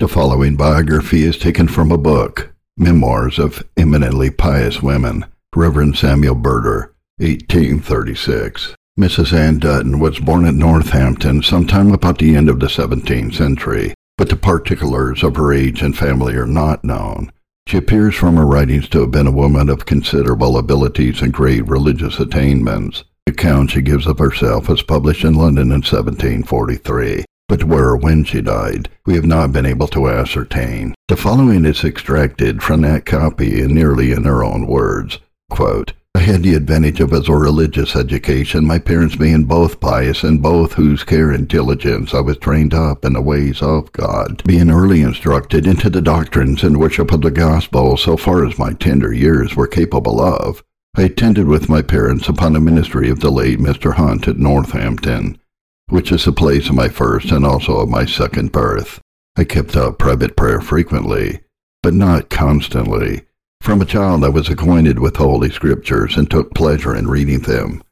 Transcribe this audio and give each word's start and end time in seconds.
The 0.00 0.08
following 0.08 0.56
biography 0.56 1.24
is 1.24 1.36
taken 1.36 1.68
from 1.68 1.92
a 1.92 1.98
book, 1.98 2.54
Memoirs 2.78 3.38
of 3.38 3.62
Eminently 3.76 4.30
Pious 4.30 4.82
Women, 4.82 5.26
Reverend 5.54 5.98
Samuel 5.98 6.36
Burder, 6.36 6.94
1836. 7.18 8.74
Mrs. 8.98 9.34
Anne 9.34 9.58
Dutton 9.58 9.98
was 9.98 10.18
born 10.18 10.46
at 10.46 10.54
Northampton 10.54 11.42
sometime 11.42 11.92
about 11.92 12.16
the 12.16 12.34
end 12.34 12.48
of 12.48 12.60
the 12.60 12.68
17th 12.68 13.34
century, 13.34 13.92
but 14.16 14.30
the 14.30 14.36
particulars 14.36 15.22
of 15.22 15.36
her 15.36 15.52
age 15.52 15.82
and 15.82 15.98
family 15.98 16.34
are 16.34 16.46
not 16.46 16.82
known. 16.82 17.30
She 17.66 17.76
appears 17.76 18.14
from 18.14 18.36
her 18.36 18.46
writings 18.46 18.88
to 18.88 19.00
have 19.00 19.10
been 19.10 19.26
a 19.26 19.30
woman 19.30 19.68
of 19.68 19.84
considerable 19.84 20.56
abilities 20.56 21.20
and 21.20 21.30
great 21.30 21.68
religious 21.68 22.18
attainments. 22.18 23.04
The 23.26 23.32
account 23.32 23.72
she 23.72 23.82
gives 23.82 24.06
of 24.06 24.18
herself 24.18 24.66
was 24.66 24.82
published 24.82 25.24
in 25.24 25.34
London 25.34 25.64
in 25.64 25.82
1743 25.82 27.26
but 27.50 27.64
where 27.64 27.88
or 27.88 27.96
when 27.96 28.22
she 28.22 28.40
died, 28.40 28.88
we 29.04 29.14
have 29.14 29.26
not 29.26 29.50
been 29.50 29.66
able 29.66 29.88
to 29.88 30.08
ascertain. 30.08 30.94
The 31.08 31.16
following 31.16 31.64
is 31.64 31.82
extracted 31.82 32.62
from 32.62 32.82
that 32.82 33.04
copy 33.04 33.60
and 33.60 33.74
nearly 33.74 34.12
in 34.12 34.22
her 34.22 34.44
own 34.44 34.68
words. 34.68 35.18
Quote, 35.50 35.92
I 36.14 36.20
had 36.20 36.44
the 36.44 36.54
advantage 36.54 37.00
of 37.00 37.12
a 37.12 37.20
religious 37.20 37.96
education, 37.96 38.64
my 38.64 38.78
parents 38.78 39.16
being 39.16 39.46
both 39.46 39.80
pious 39.80 40.22
and 40.22 40.40
both 40.40 40.74
whose 40.74 41.02
care 41.02 41.32
and 41.32 41.48
diligence 41.48 42.14
I 42.14 42.20
was 42.20 42.38
trained 42.38 42.72
up 42.72 43.04
in 43.04 43.14
the 43.14 43.20
ways 43.20 43.62
of 43.62 43.90
God, 43.90 44.44
being 44.46 44.70
early 44.70 45.02
instructed 45.02 45.66
into 45.66 45.90
the 45.90 46.00
doctrines 46.00 46.62
and 46.62 46.78
worship 46.78 47.10
of 47.10 47.22
the 47.22 47.32
gospel 47.32 47.96
so 47.96 48.16
far 48.16 48.46
as 48.46 48.60
my 48.60 48.74
tender 48.74 49.12
years 49.12 49.56
were 49.56 49.66
capable 49.66 50.20
of. 50.20 50.62
I 50.96 51.02
attended 51.02 51.48
with 51.48 51.68
my 51.68 51.82
parents 51.82 52.28
upon 52.28 52.52
the 52.52 52.60
ministry 52.60 53.10
of 53.10 53.18
the 53.18 53.30
late 53.32 53.58
Mr. 53.58 53.94
Hunt 53.94 54.28
at 54.28 54.36
Northampton 54.36 55.36
which 55.90 56.12
is 56.12 56.24
the 56.24 56.32
place 56.32 56.68
of 56.68 56.74
my 56.74 56.88
first 56.88 57.30
and 57.30 57.44
also 57.44 57.78
of 57.78 57.88
my 57.88 58.06
second 58.06 58.52
birth. 58.52 59.00
I 59.36 59.44
kept 59.44 59.76
up 59.76 59.98
private 59.98 60.36
prayer 60.36 60.60
frequently, 60.60 61.40
but 61.82 61.94
not 61.94 62.30
constantly. 62.30 63.22
From 63.60 63.82
a 63.82 63.86
child 63.86 64.24
I 64.24 64.28
was 64.28 64.48
acquainted 64.48 64.98
with 64.98 65.16
Holy 65.16 65.50
Scriptures 65.50 66.16
and 66.16 66.30
took 66.30 66.54
pleasure 66.54 66.94
in 66.94 67.08
reading 67.08 67.40
them, 67.40 67.82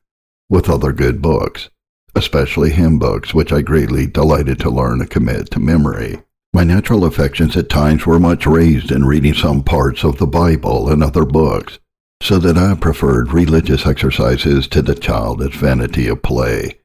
with 0.48 0.70
other 0.70 0.92
good 0.92 1.20
books, 1.20 1.68
especially 2.14 2.70
hymn 2.70 2.98
books, 2.98 3.34
which 3.34 3.52
I 3.52 3.62
greatly 3.62 4.06
delighted 4.06 4.60
to 4.60 4.70
learn 4.70 5.00
and 5.00 5.10
commit 5.10 5.50
to 5.50 5.60
memory. 5.60 6.22
My 6.54 6.64
natural 6.64 7.04
affections 7.04 7.56
at 7.56 7.68
times 7.68 8.06
were 8.06 8.18
much 8.18 8.46
raised 8.46 8.90
in 8.90 9.04
reading 9.04 9.34
some 9.34 9.62
parts 9.62 10.04
of 10.04 10.18
the 10.18 10.26
Bible 10.26 10.88
and 10.88 11.02
other 11.02 11.24
books, 11.24 11.78
so 12.22 12.38
that 12.38 12.56
I 12.56 12.74
preferred 12.74 13.32
religious 13.32 13.86
exercises 13.86 14.66
to 14.68 14.82
the 14.82 14.94
childish 14.94 15.56
vanity 15.56 16.08
of 16.08 16.22
play 16.22 16.77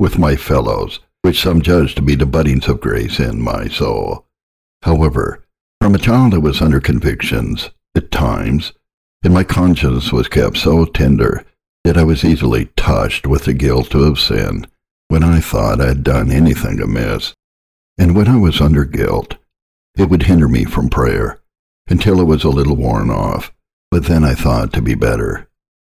with 0.00 0.18
my 0.18 0.34
fellows, 0.34 0.98
which 1.20 1.42
some 1.42 1.60
judge 1.60 1.94
to 1.94 2.02
be 2.02 2.14
the 2.14 2.24
buddings 2.24 2.66
of 2.66 2.80
grace 2.80 3.20
in 3.20 3.40
my 3.40 3.68
soul. 3.68 4.26
However, 4.82 5.44
from 5.78 5.94
a 5.94 5.98
child 5.98 6.32
I 6.32 6.38
was 6.38 6.62
under 6.62 6.80
convictions, 6.80 7.68
at 7.94 8.10
times, 8.10 8.72
and 9.22 9.34
my 9.34 9.44
conscience 9.44 10.10
was 10.10 10.26
kept 10.26 10.56
so 10.56 10.86
tender 10.86 11.44
that 11.84 11.98
I 11.98 12.02
was 12.02 12.24
easily 12.24 12.66
touched 12.76 13.26
with 13.26 13.44
the 13.44 13.52
guilt 13.52 13.94
of 13.94 14.18
sin 14.18 14.66
when 15.08 15.22
I 15.22 15.40
thought 15.40 15.80
I 15.80 15.88
had 15.88 16.02
done 16.02 16.30
anything 16.30 16.80
amiss. 16.80 17.34
And 17.98 18.16
when 18.16 18.28
I 18.28 18.38
was 18.38 18.60
under 18.60 18.86
guilt, 18.86 19.36
it 19.98 20.08
would 20.08 20.22
hinder 20.22 20.48
me 20.48 20.64
from 20.64 20.88
prayer 20.88 21.40
until 21.88 22.20
it 22.20 22.24
was 22.24 22.44
a 22.44 22.48
little 22.48 22.76
worn 22.76 23.10
off, 23.10 23.52
but 23.90 24.04
then 24.04 24.24
I 24.24 24.34
thought 24.34 24.72
to 24.72 24.80
be 24.80 24.94
better. 24.94 25.48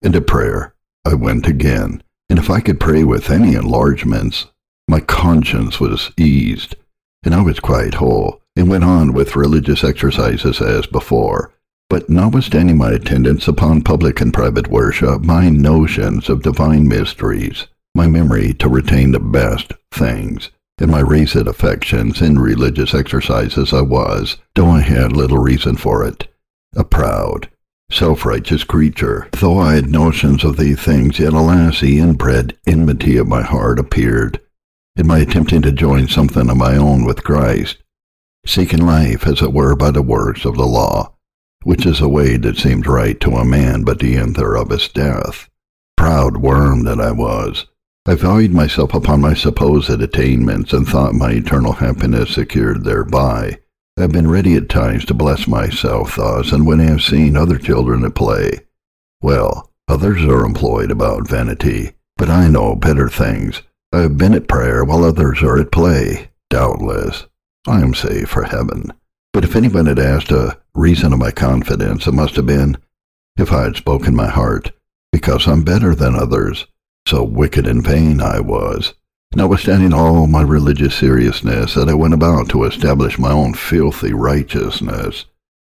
And 0.02 0.14
to 0.14 0.22
prayer 0.22 0.74
I 1.04 1.14
went 1.14 1.46
again 1.46 2.02
and 2.30 2.38
if 2.38 2.48
I 2.48 2.60
could 2.60 2.78
pray 2.78 3.02
with 3.02 3.28
any 3.28 3.54
enlargements, 3.54 4.46
my 4.88 5.00
conscience 5.00 5.80
was 5.80 6.12
eased, 6.16 6.76
and 7.24 7.34
I 7.34 7.42
was 7.42 7.58
quite 7.58 7.94
whole, 7.94 8.40
and 8.54 8.68
went 8.68 8.84
on 8.84 9.12
with 9.12 9.34
religious 9.34 9.82
exercises 9.82 10.60
as 10.60 10.86
before. 10.86 11.52
But 11.88 12.08
notwithstanding 12.08 12.78
my 12.78 12.92
attendance 12.92 13.48
upon 13.48 13.82
public 13.82 14.20
and 14.20 14.32
private 14.32 14.68
worship, 14.68 15.22
my 15.22 15.48
notions 15.48 16.28
of 16.28 16.42
divine 16.42 16.86
mysteries, 16.86 17.66
my 17.96 18.06
memory 18.06 18.54
to 18.54 18.68
retain 18.68 19.10
the 19.10 19.18
best 19.18 19.72
things, 19.90 20.50
and 20.78 20.88
my 20.88 21.00
raised 21.00 21.34
affections 21.34 22.22
in 22.22 22.38
religious 22.38 22.94
exercises 22.94 23.72
I 23.72 23.80
was, 23.80 24.36
though 24.54 24.70
I 24.70 24.80
had 24.80 25.12
little 25.12 25.38
reason 25.38 25.76
for 25.76 26.04
it, 26.04 26.28
a 26.76 26.84
proud, 26.84 27.50
self-righteous 27.90 28.64
creature. 28.64 29.28
Though 29.32 29.58
I 29.58 29.74
had 29.74 29.90
notions 29.90 30.44
of 30.44 30.56
these 30.56 30.80
things, 30.80 31.18
yet 31.18 31.32
alas, 31.32 31.80
the 31.80 31.98
inbred 31.98 32.56
enmity 32.66 33.16
of 33.16 33.28
my 33.28 33.42
heart 33.42 33.78
appeared, 33.78 34.40
in 34.96 35.06
my 35.06 35.18
attempting 35.18 35.62
to 35.62 35.72
join 35.72 36.08
something 36.08 36.48
of 36.48 36.56
my 36.56 36.76
own 36.76 37.04
with 37.04 37.24
Christ, 37.24 37.78
seeking 38.46 38.84
life, 38.84 39.26
as 39.26 39.42
it 39.42 39.52
were, 39.52 39.76
by 39.76 39.90
the 39.90 40.02
works 40.02 40.44
of 40.44 40.56
the 40.56 40.66
law, 40.66 41.14
which 41.62 41.84
is 41.86 42.00
a 42.00 42.08
way 42.08 42.36
that 42.36 42.56
seemed 42.56 42.86
right 42.86 43.20
to 43.20 43.36
a 43.36 43.44
man, 43.44 43.84
but 43.84 43.98
the 43.98 44.16
end 44.16 44.36
thereof 44.36 44.72
is 44.72 44.88
death. 44.88 45.48
Proud 45.96 46.38
worm 46.38 46.84
that 46.84 47.00
I 47.00 47.12
was, 47.12 47.66
I 48.06 48.14
valued 48.14 48.52
myself 48.52 48.94
upon 48.94 49.20
my 49.20 49.34
supposed 49.34 49.90
attainments, 49.90 50.72
and 50.72 50.88
thought 50.88 51.14
my 51.14 51.32
eternal 51.32 51.72
happiness 51.72 52.30
secured 52.30 52.84
thereby. 52.84 53.58
Have 54.00 54.12
been 54.12 54.30
ready 54.30 54.54
at 54.56 54.70
times 54.70 55.04
to 55.04 55.14
bless 55.14 55.46
myself 55.46 56.16
thus, 56.16 56.52
and 56.52 56.66
when 56.66 56.80
I 56.80 56.84
have 56.84 57.02
seen 57.02 57.36
other 57.36 57.58
children 57.58 58.02
at 58.02 58.14
play, 58.14 58.60
well, 59.20 59.70
others 59.88 60.24
are 60.24 60.46
employed 60.46 60.90
about 60.90 61.28
vanity, 61.28 61.92
but 62.16 62.30
I 62.30 62.48
know 62.48 62.74
better 62.74 63.10
things. 63.10 63.60
I 63.92 63.98
have 63.98 64.16
been 64.16 64.32
at 64.32 64.48
prayer 64.48 64.84
while 64.84 65.04
others 65.04 65.42
are 65.42 65.60
at 65.60 65.70
play. 65.70 66.30
Doubtless, 66.48 67.26
I 67.68 67.82
am 67.82 67.92
safe 67.92 68.30
for 68.30 68.44
heaven. 68.44 68.90
But 69.34 69.44
if 69.44 69.54
anyone 69.54 69.84
had 69.84 69.98
asked 69.98 70.30
a 70.30 70.58
reason 70.74 71.12
of 71.12 71.18
my 71.18 71.30
confidence, 71.30 72.06
it 72.06 72.14
must 72.14 72.36
have 72.36 72.46
been 72.46 72.78
if 73.36 73.52
I 73.52 73.64
had 73.64 73.76
spoken 73.76 74.16
my 74.16 74.28
heart, 74.28 74.72
because 75.12 75.46
I'm 75.46 75.62
better 75.62 75.94
than 75.94 76.14
others. 76.16 76.66
So 77.06 77.22
wicked 77.22 77.66
and 77.66 77.84
vain 77.84 78.22
I 78.22 78.40
was. 78.40 78.94
Notwithstanding 79.36 79.92
all 79.92 80.26
my 80.26 80.42
religious 80.42 80.96
seriousness, 80.96 81.74
that 81.74 81.88
I 81.88 81.94
went 81.94 82.14
about 82.14 82.48
to 82.48 82.64
establish 82.64 83.16
my 83.16 83.30
own 83.30 83.54
filthy 83.54 84.12
righteousness, 84.12 85.26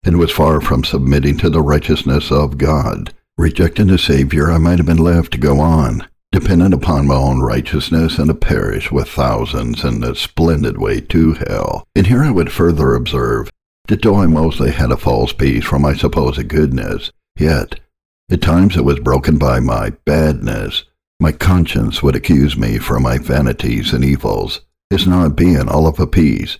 and 0.05 0.17
was 0.17 0.31
far 0.31 0.61
from 0.61 0.85
submitting 0.85 1.37
to 1.39 1.49
the 1.49 1.61
righteousness 1.61 2.31
of 2.31 2.57
God. 2.57 3.13
Rejecting 3.37 3.87
the 3.87 3.97
Savior, 3.97 4.49
I 4.49 4.57
might 4.57 4.79
have 4.79 4.85
been 4.85 4.97
left 4.97 5.33
to 5.33 5.37
go 5.37 5.59
on, 5.59 6.07
dependent 6.31 6.73
upon 6.73 7.07
my 7.07 7.15
own 7.15 7.41
righteousness, 7.41 8.17
and 8.17 8.27
to 8.27 8.33
perish 8.33 8.89
with 8.89 9.09
thousands 9.09 9.83
in 9.83 9.99
the 9.99 10.15
splendid 10.15 10.77
way 10.77 11.01
to 11.01 11.33
hell. 11.33 11.85
And 11.93 12.07
here 12.07 12.23
I 12.23 12.31
would 12.31 12.53
further 12.53 12.95
observe 12.95 13.49
that 13.87 14.01
though 14.01 14.15
I 14.15 14.27
mostly 14.27 14.71
had 14.71 14.91
a 14.91 14.97
false 14.97 15.33
peace 15.33 15.65
from 15.65 15.81
my 15.81 15.93
supposed 15.93 16.47
goodness, 16.47 17.11
yet 17.37 17.81
at 18.29 18.41
times 18.41 18.77
it 18.77 18.85
was 18.85 18.99
broken 18.99 19.37
by 19.37 19.59
my 19.59 19.89
badness 20.05 20.85
my 21.21 21.31
conscience 21.31 22.01
would 22.01 22.15
accuse 22.15 22.57
me 22.57 22.79
for 22.79 22.99
my 22.99 23.19
vanities 23.19 23.93
and 23.93 24.03
evils. 24.03 24.61
It's 24.89 25.05
not 25.05 25.35
being 25.35 25.69
all 25.69 25.85
of 25.85 25.99
a 25.99 26.07
piece. 26.07 26.57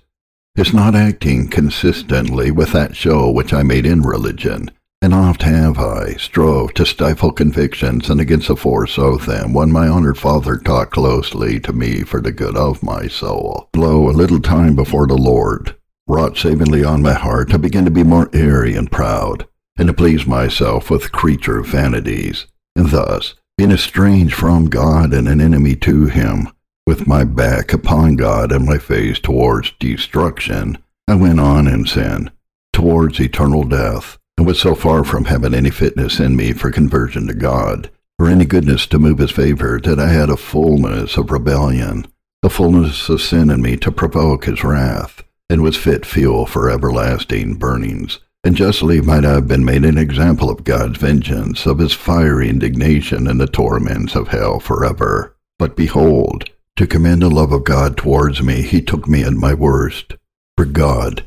It's 0.56 0.72
not 0.72 0.94
acting 0.94 1.48
consistently 1.48 2.52
with 2.52 2.72
that 2.74 2.96
show 2.96 3.32
which 3.32 3.54
I 3.54 3.64
made 3.64 3.88
in 3.88 4.04
religion. 4.04 4.70
And 5.02 5.16
oft 5.16 5.42
have 5.42 5.80
I 5.80 6.14
strove 6.14 6.76
to 6.76 6.86
stifle 6.86 7.32
convictions 7.32 8.08
and 8.12 8.22
against 8.22 8.50
the 8.50 8.56
force 8.56 9.00
of 9.00 9.26
them 9.26 9.52
when 9.52 9.72
my 9.72 9.88
honored 9.88 10.20
father 10.20 10.58
talked 10.58 10.94
closely 10.94 11.60
to 11.62 11.74
me 11.74 12.04
for 12.04 12.22
the 12.22 12.32
good 12.32 12.56
of 12.56 12.84
my 12.84 13.08
soul. 13.08 13.68
Lo, 13.76 14.10
a 14.10 14.12
little 14.12 14.40
time 14.40 14.76
before 14.76 15.08
the 15.08 15.18
Lord 15.18 15.76
wrought 16.08 16.38
savingly 16.38 16.84
on 16.84 17.02
my 17.02 17.14
heart, 17.14 17.52
I 17.52 17.58
began 17.58 17.86
to 17.86 17.92
be 17.92 18.04
more 18.04 18.30
airy 18.32 18.76
and 18.76 18.92
proud, 18.92 19.48
and 19.76 19.88
to 19.88 19.94
please 19.94 20.28
myself 20.28 20.92
with 20.92 21.12
creature 21.12 21.62
vanities. 21.62 22.46
And 22.76 22.90
thus, 22.90 23.34
being 23.62 23.72
estranged 23.72 24.34
from 24.34 24.66
God 24.66 25.14
and 25.14 25.28
an 25.28 25.40
enemy 25.40 25.76
to 25.76 26.08
him, 26.08 26.50
with 26.88 27.06
my 27.06 27.24
back 27.24 27.74
upon 27.74 28.16
God 28.16 28.52
and 28.52 28.66
my 28.66 28.80
face 28.80 29.20
towards 29.20 29.74
destruction, 29.80 30.80
I 31.08 31.14
went 31.14 31.40
on 31.40 31.68
in 31.68 31.86
sin, 31.86 32.32
towards 32.74 33.20
eternal 33.20 33.64
death, 33.64 34.18
and 34.36 34.48
was 34.48 34.60
so 34.60 34.74
far 34.74 35.04
from 35.04 35.26
having 35.26 35.54
any 35.54 35.70
fitness 35.70 36.20
in 36.20 36.36
me 36.36 36.54
for 36.54 36.72
conversion 36.72 37.28
to 37.28 37.36
God, 37.36 37.92
or 38.18 38.28
any 38.28 38.46
goodness 38.46 38.88
to 38.88 38.98
move 38.98 39.20
his 39.20 39.30
favor, 39.30 39.80
that 39.80 40.00
I 40.00 40.08
had 40.08 40.32
a 40.32 40.38
fullness 40.38 41.16
of 41.16 41.30
rebellion, 41.30 42.08
a 42.42 42.50
fullness 42.50 43.10
of 43.10 43.22
sin 43.22 43.52
in 43.52 43.62
me 43.62 43.78
to 43.78 43.92
provoke 43.92 44.46
his 44.46 44.64
wrath, 44.64 45.22
and 45.52 45.62
was 45.62 45.78
fit 45.78 46.04
fuel 46.04 46.48
for 46.48 46.72
everlasting 46.72 47.58
burnings 47.60 48.22
and 48.44 48.56
justly 48.56 49.02
might 49.02 49.26
I 49.26 49.34
have 49.34 49.48
been 49.48 49.64
made 49.64 49.86
an 49.86 49.98
example 49.98 50.50
of 50.50 50.64
God's 50.64 50.98
vengeance, 50.98 51.66
of 51.66 51.80
his 51.80 51.94
fiery 51.94 52.50
indignation 52.50 53.28
and 53.28 53.40
the 53.40 53.48
torments 53.48 54.16
of 54.16 54.30
hell 54.30 54.60
forever. 54.60 55.36
But 55.60 55.76
behold, 55.76 56.50
to 56.78 56.88
commend 56.88 57.22
the 57.22 57.30
love 57.30 57.52
of 57.52 57.64
God 57.64 57.98
towards 57.98 58.42
me, 58.42 58.64
he 58.64 58.82
took 58.82 59.08
me 59.08 59.24
at 59.24 59.34
my 59.34 59.54
worst. 59.54 60.16
For 60.58 60.66
God, 60.66 61.24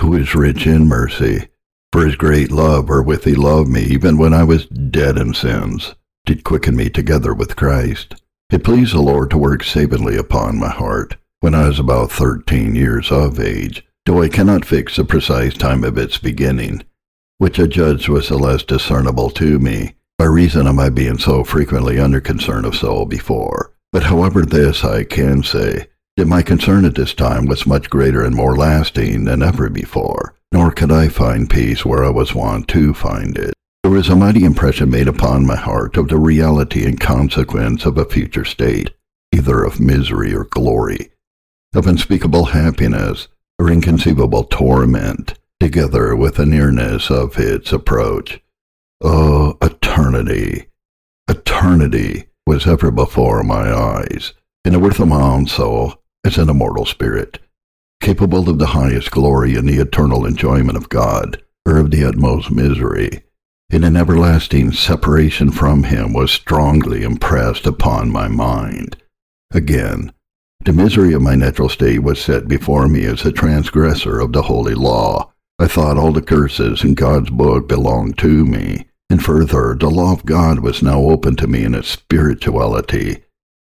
who 0.00 0.14
is 0.14 0.34
rich 0.34 0.66
in 0.66 0.88
mercy, 0.88 1.48
for 1.92 2.04
his 2.04 2.16
great 2.16 2.50
love 2.50 2.88
wherewith 2.88 3.24
he 3.24 3.34
loved 3.34 3.68
me, 3.68 3.82
even 3.82 4.18
when 4.18 4.34
I 4.34 4.44
was 4.44 4.66
dead 4.66 5.16
in 5.16 5.34
sins, 5.34 5.94
did 6.26 6.44
quicken 6.44 6.76
me 6.76 6.90
together 6.90 7.32
with 7.32 7.56
Christ. 7.56 8.16
It 8.50 8.64
pleased 8.64 8.94
the 8.94 9.00
Lord 9.00 9.30
to 9.30 9.38
work 9.38 9.62
savingly 9.62 10.16
upon 10.16 10.58
my 10.58 10.70
heart, 10.70 11.16
when 11.40 11.54
I 11.54 11.68
was 11.68 11.78
about 11.78 12.10
thirteen 12.10 12.74
years 12.74 13.12
of 13.12 13.38
age, 13.38 13.86
though 14.08 14.22
I 14.22 14.30
cannot 14.30 14.64
fix 14.64 14.96
the 14.96 15.04
precise 15.04 15.52
time 15.52 15.84
of 15.84 15.98
its 15.98 16.16
beginning, 16.16 16.82
which 17.36 17.60
I 17.60 17.66
judged 17.66 18.08
was 18.08 18.30
the 18.30 18.38
less 18.38 18.62
discernible 18.62 19.28
to 19.32 19.58
me, 19.58 19.96
by 20.16 20.24
reason 20.24 20.66
of 20.66 20.76
my 20.76 20.88
being 20.88 21.18
so 21.18 21.44
frequently 21.44 21.98
under 21.98 22.18
concern 22.18 22.64
of 22.64 22.74
soul 22.74 23.04
before. 23.04 23.74
But 23.92 24.04
however 24.04 24.46
this 24.46 24.82
I 24.82 25.04
can 25.04 25.42
say, 25.42 25.88
that 26.16 26.26
my 26.26 26.40
concern 26.40 26.86
at 26.86 26.94
this 26.94 27.12
time 27.12 27.44
was 27.44 27.66
much 27.66 27.90
greater 27.90 28.24
and 28.24 28.34
more 28.34 28.56
lasting 28.56 29.24
than 29.24 29.42
ever 29.42 29.68
before, 29.68 30.34
nor 30.52 30.72
could 30.72 30.90
I 30.90 31.08
find 31.08 31.50
peace 31.50 31.84
where 31.84 32.02
I 32.02 32.08
was 32.08 32.34
wont 32.34 32.66
to 32.68 32.94
find 32.94 33.36
it. 33.36 33.52
There 33.82 33.92
was 33.92 34.08
a 34.08 34.16
mighty 34.16 34.44
impression 34.44 34.88
made 34.88 35.06
upon 35.06 35.44
my 35.44 35.56
heart 35.56 35.98
of 35.98 36.08
the 36.08 36.18
reality 36.18 36.86
and 36.86 36.98
consequence 36.98 37.84
of 37.84 37.98
a 37.98 38.06
future 38.06 38.46
state, 38.46 38.88
either 39.34 39.62
of 39.62 39.80
misery 39.80 40.34
or 40.34 40.44
glory, 40.44 41.10
of 41.74 41.86
unspeakable 41.86 42.46
happiness 42.46 43.28
or 43.58 43.70
inconceivable 43.70 44.44
torment, 44.44 45.34
together 45.60 46.14
with 46.14 46.36
the 46.36 46.46
nearness 46.46 47.10
of 47.10 47.38
its 47.38 47.72
approach. 47.72 48.40
Oh, 49.00 49.56
eternity! 49.60 50.66
Eternity 51.28 52.26
was 52.46 52.66
ever 52.66 52.90
before 52.90 53.42
my 53.42 53.72
eyes, 53.72 54.32
in 54.64 54.72
the 54.72 54.78
worth 54.78 55.00
of 55.00 55.08
my 55.08 55.20
own 55.20 55.46
soul 55.46 55.94
as 56.24 56.38
an 56.38 56.48
immortal 56.48 56.86
spirit, 56.86 57.38
capable 58.00 58.48
of 58.48 58.58
the 58.58 58.66
highest 58.66 59.10
glory 59.10 59.56
and 59.56 59.68
the 59.68 59.78
eternal 59.78 60.24
enjoyment 60.24 60.76
of 60.76 60.88
God, 60.88 61.42
or 61.66 61.78
of 61.78 61.90
the 61.90 62.04
utmost 62.04 62.50
misery, 62.50 63.22
in 63.70 63.84
an 63.84 63.96
everlasting 63.96 64.72
separation 64.72 65.50
from 65.50 65.82
him 65.82 66.14
was 66.14 66.32
strongly 66.32 67.02
impressed 67.02 67.66
upon 67.66 68.10
my 68.10 68.26
mind. 68.26 68.96
Again, 69.52 70.12
the 70.64 70.72
misery 70.74 71.14
of 71.14 71.22
my 71.22 71.34
natural 71.34 71.70
state 71.70 72.02
was 72.02 72.20
set 72.20 72.46
before 72.46 72.88
me 72.88 73.06
as 73.06 73.24
a 73.24 73.32
transgressor 73.32 74.20
of 74.20 74.32
the 74.32 74.42
holy 74.42 74.74
law. 74.74 75.32
I 75.58 75.66
thought 75.66 75.96
all 75.96 76.12
the 76.12 76.20
curses 76.20 76.84
in 76.84 76.94
God's 76.94 77.30
book 77.30 77.66
belonged 77.66 78.18
to 78.18 78.44
me, 78.44 78.86
and 79.08 79.24
further, 79.24 79.74
the 79.74 79.88
law 79.88 80.12
of 80.12 80.26
God 80.26 80.60
was 80.60 80.82
now 80.82 81.00
open 81.00 81.36
to 81.36 81.46
me 81.46 81.64
in 81.64 81.74
its 81.74 81.88
spirituality, 81.88 83.24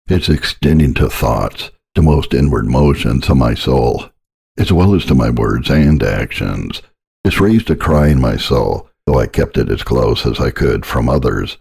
its 0.07 0.27
extending 0.27 0.95
to 0.95 1.07
thoughts, 1.07 1.69
the 1.93 2.01
most 2.01 2.33
inward 2.33 2.65
motions 2.65 3.29
of 3.29 3.37
my 3.37 3.53
soul, 3.53 4.09
as 4.57 4.71
well 4.71 4.95
as 4.95 5.05
to 5.05 5.13
my 5.13 5.29
words 5.29 5.69
and 5.69 6.01
actions. 6.01 6.81
This 7.23 7.39
raised 7.39 7.69
a 7.69 7.75
cry 7.75 8.07
in 8.07 8.19
my 8.19 8.37
soul, 8.37 8.89
though 9.05 9.19
I 9.19 9.27
kept 9.27 9.57
it 9.57 9.69
as 9.69 9.83
close 9.83 10.25
as 10.25 10.39
I 10.39 10.49
could 10.49 10.85
from 10.85 11.09
others. 11.09 11.57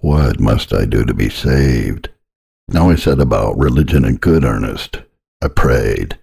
What 0.00 0.38
must 0.38 0.74
I 0.74 0.84
do 0.84 1.04
to 1.04 1.14
be 1.14 1.30
saved? 1.30 2.10
Now 2.68 2.90
I 2.90 2.96
set 2.96 3.20
about 3.20 3.58
religion 3.58 4.04
in 4.04 4.16
good 4.16 4.44
earnest. 4.44 5.02
I 5.42 5.48
prayed. 5.48 6.18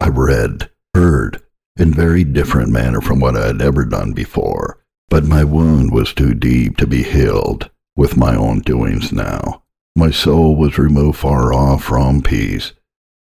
I 0.00 0.08
read, 0.08 0.70
heard, 0.94 1.42
in 1.76 1.94
very 1.94 2.24
different 2.24 2.70
manner 2.70 3.00
from 3.00 3.20
what 3.20 3.36
I 3.36 3.46
had 3.46 3.62
ever 3.62 3.84
done 3.84 4.12
before. 4.12 4.80
But 5.08 5.24
my 5.24 5.44
wound 5.44 5.92
was 5.92 6.12
too 6.12 6.34
deep 6.34 6.76
to 6.78 6.86
be 6.86 7.02
healed 7.02 7.70
with 7.96 8.16
my 8.16 8.34
own 8.34 8.60
doings 8.60 9.12
now. 9.12 9.62
My 9.94 10.10
soul 10.10 10.56
was 10.56 10.78
removed 10.78 11.18
far 11.18 11.52
off 11.52 11.84
from 11.84 12.22
peace. 12.22 12.72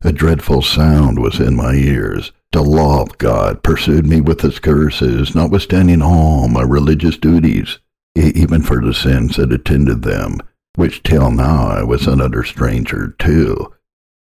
A 0.02 0.12
dreadful 0.12 0.62
sound 0.62 1.18
was 1.18 1.40
in 1.40 1.56
my 1.56 1.74
ears. 1.74 2.30
The 2.52 2.62
law 2.62 3.02
of 3.02 3.18
God 3.18 3.62
pursued 3.62 4.06
me 4.06 4.20
with 4.20 4.44
its 4.44 4.60
curses, 4.60 5.34
notwithstanding 5.34 6.02
all 6.02 6.48
my 6.48 6.62
religious 6.62 7.16
duties, 7.16 7.78
even 8.14 8.62
for 8.62 8.80
the 8.80 8.94
sins 8.94 9.36
that 9.36 9.52
attended 9.52 10.02
them, 10.02 10.40
which 10.76 11.02
till 11.02 11.30
now 11.30 11.66
I 11.66 11.82
was 11.82 12.06
an 12.06 12.20
utter 12.20 12.44
stranger 12.44 13.14
to. 13.18 13.72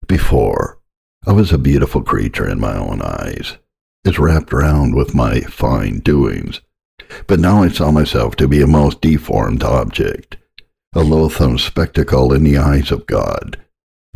Before, 0.07 0.80
I 1.25 1.31
was 1.31 1.54
a 1.54 1.57
beautiful 1.57 2.01
creature 2.01 2.48
in 2.48 2.60
my 2.60 2.75
own 2.75 3.01
eyes, 3.01 3.57
as 4.06 4.19
wrapped 4.19 4.51
round 4.51 4.95
with 4.95 5.16
my 5.16 5.42
fine 5.42 6.00
doings. 6.00 6.62
But 7.28 7.40
now 7.40 7.63
I 7.63 7.69
saw 7.69 7.92
myself 7.92 8.36
to 8.38 8.48
be 8.48 8.62
a 8.62 8.68
most 8.68 9.01
deformed 9.01 9.63
object, 9.63 10.38
a 10.94 11.01
loathsome 11.01 11.57
spectacle 11.57 12.34
in 12.34 12.44
the 12.44 12.57
eyes 12.57 12.92
of 12.92 13.07
God, 13.07 13.60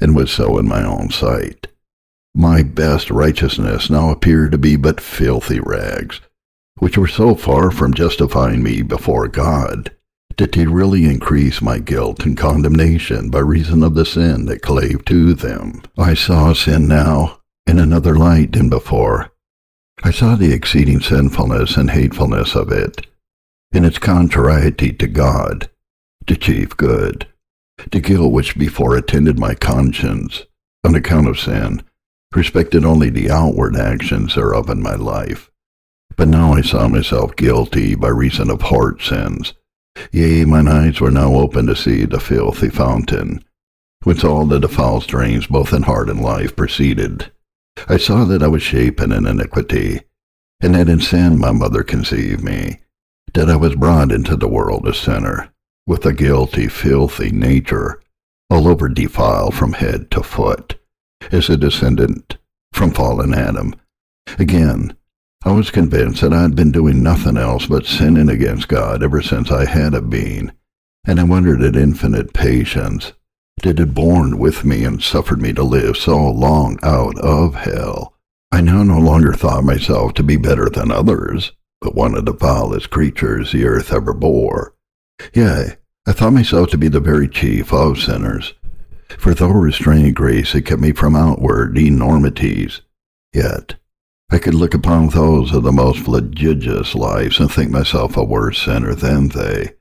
and 0.01 0.15
was 0.15 0.31
so 0.31 0.57
in 0.57 0.67
my 0.67 0.83
own 0.83 1.09
sight. 1.09 1.67
My 2.35 2.61
best 2.61 3.09
righteousness 3.09 3.89
now 3.89 4.11
appeared 4.11 4.51
to 4.51 4.57
be 4.57 4.75
but 4.75 5.01
filthy 5.01 5.59
rags, 5.59 6.21
which 6.79 6.97
were 6.97 7.07
so 7.07 7.35
far 7.35 7.71
from 7.71 7.93
justifying 7.93 8.61
me 8.61 8.81
before 8.81 9.27
God 9.27 9.91
that 10.37 10.51
they 10.51 10.65
really 10.65 11.05
increase 11.05 11.61
my 11.61 11.79
guilt 11.79 12.25
and 12.25 12.37
condemnation 12.37 13.29
by 13.29 13.39
reason 13.39 13.83
of 13.83 13.95
the 13.95 14.05
sin 14.05 14.45
that 14.45 14.61
clave 14.61 15.03
to 15.05 15.33
them. 15.33 15.81
I 15.97 16.13
saw 16.13 16.53
sin 16.53 16.87
now 16.87 17.41
in 17.65 17.79
another 17.79 18.15
light 18.15 18.53
than 18.53 18.69
before. 18.69 19.31
I 20.03 20.11
saw 20.11 20.35
the 20.35 20.53
exceeding 20.53 21.01
sinfulness 21.01 21.75
and 21.75 21.89
hatefulness 21.89 22.55
of 22.55 22.71
it, 22.71 23.07
in 23.71 23.83
its 23.83 23.97
contrariety 23.97 24.93
to 24.93 25.07
God, 25.07 25.69
the 26.27 26.35
chief 26.35 26.77
good, 26.77 27.27
the 27.91 27.99
guilt 27.99 28.31
which 28.31 28.57
before 28.57 28.95
attended 28.95 29.39
my 29.39 29.55
conscience, 29.55 30.43
on 30.83 30.93
account 30.93 31.27
of 31.27 31.39
sin, 31.39 31.81
respected 32.35 32.85
only 32.85 33.09
the 33.09 33.31
outward 33.31 33.75
actions 33.75 34.35
thereof 34.35 34.69
in 34.69 34.81
my 34.81 34.95
life. 34.95 35.49
But 36.15 36.27
now 36.27 36.53
I 36.53 36.61
saw 36.61 36.87
myself 36.87 37.35
guilty 37.35 37.95
by 37.95 38.09
reason 38.09 38.51
of 38.51 38.61
heart 38.61 39.01
sins. 39.01 39.53
Yea, 40.11 40.45
mine 40.45 40.67
eyes 40.67 40.99
were 41.01 41.11
now 41.11 41.33
open 41.33 41.65
to 41.67 41.75
see 41.75 42.05
the 42.05 42.19
filthy 42.19 42.69
fountain, 42.69 43.43
whence 44.03 44.23
all 44.23 44.45
the 44.45 44.59
defiled 44.59 45.03
streams 45.03 45.47
both 45.47 45.73
in 45.73 45.83
heart 45.83 46.09
and 46.09 46.21
life 46.21 46.55
proceeded. 46.55 47.31
I 47.87 47.97
saw 47.97 48.25
that 48.25 48.43
I 48.43 48.47
was 48.47 48.63
shapen 48.63 49.11
in 49.11 49.25
iniquity, 49.25 50.01
and 50.61 50.75
that 50.75 50.89
in 50.89 50.99
sin 50.99 51.39
my 51.39 51.51
mother 51.51 51.83
conceived 51.83 52.43
me, 52.43 52.79
that 53.33 53.49
I 53.49 53.55
was 53.55 53.75
brought 53.75 54.11
into 54.11 54.35
the 54.35 54.47
world 54.47 54.87
a 54.87 54.93
sinner, 54.93 55.53
with 55.85 56.05
a 56.05 56.13
guilty, 56.13 56.67
filthy 56.67 57.31
nature, 57.31 58.01
all 58.49 58.67
over 58.67 58.89
defiled 58.89 59.53
from 59.53 59.73
head 59.73 60.09
to 60.11 60.23
foot 60.23 60.79
as 61.31 61.49
a 61.49 61.57
descendant 61.57 62.37
from 62.73 62.91
fallen 62.91 63.33
Adam. 63.33 63.75
Again, 64.39 64.95
I 65.43 65.51
was 65.51 65.71
convinced 65.71 66.21
that 66.21 66.33
I 66.33 66.41
had 66.41 66.55
been 66.55 66.71
doing 66.71 67.03
nothing 67.03 67.37
else 67.37 67.67
but 67.67 67.85
sinning 67.85 68.29
against 68.29 68.67
God 68.67 69.03
ever 69.03 69.21
since 69.21 69.51
I 69.51 69.65
had 69.65 69.93
a 69.93 70.01
being, 70.01 70.51
and 71.05 71.19
I 71.19 71.23
wondered 71.23 71.61
at 71.61 71.75
infinite 71.75 72.33
patience 72.33 73.13
that 73.63 73.77
had 73.77 73.93
borne 73.93 74.39
with 74.39 74.65
me 74.65 74.83
and 74.83 75.01
suffered 75.01 75.41
me 75.41 75.53
to 75.53 75.63
live 75.63 75.95
so 75.95 76.17
long 76.17 76.77
out 76.83 77.17
of 77.19 77.55
hell. 77.55 78.15
I 78.51 78.61
now 78.61 78.83
no 78.83 78.99
longer 78.99 79.33
thought 79.33 79.63
myself 79.63 80.13
to 80.15 80.23
be 80.23 80.37
better 80.37 80.69
than 80.69 80.91
others, 80.91 81.51
but 81.81 81.95
one 81.95 82.15
of 82.15 82.25
the 82.25 82.33
foulest 82.33 82.89
creatures 82.89 83.51
the 83.51 83.65
earth 83.65 83.93
ever 83.93 84.13
bore. 84.13 84.73
Yea, 85.33 85.77
I 86.07 86.11
thought 86.13 86.33
myself 86.33 86.69
to 86.69 86.77
be 86.77 86.87
the 86.87 86.99
very 86.99 87.27
chief 87.27 87.71
of 87.73 87.99
sinners, 87.99 88.53
for 89.17 89.33
though 89.33 89.49
restraining 89.49 90.13
grace 90.13 90.53
had 90.53 90.65
kept 90.65 90.81
me 90.81 90.91
from 90.91 91.15
outward 91.15 91.77
enormities, 91.77 92.81
yet 93.33 93.75
I 94.29 94.39
could 94.39 94.53
look 94.53 94.73
upon 94.73 95.09
those 95.09 95.53
of 95.53 95.63
the 95.63 95.71
most 95.71 95.99
flagitious 95.99 96.93
lives 96.95 97.39
and 97.39 97.49
think 97.49 97.71
myself 97.71 98.17
a 98.17 98.23
worse 98.23 98.61
sinner 98.61 98.93
than 98.93 99.29
they. 99.29 99.71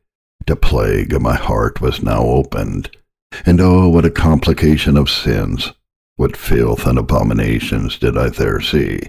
The 0.47 0.55
plague 0.55 1.13
of 1.13 1.23
my 1.23 1.35
heart 1.35 1.81
was 1.81 2.03
now 2.03 2.23
opened, 2.23 2.91
and 3.45 3.61
oh, 3.61 3.89
what 3.89 4.05
a 4.05 4.11
complication 4.11 4.97
of 4.97 5.11
sins! 5.11 5.73
What 6.15 6.37
filth 6.37 6.87
and 6.87 6.97
abominations 6.97 7.99
did 7.99 8.17
I 8.17 8.29
there 8.29 8.61
see! 8.61 9.01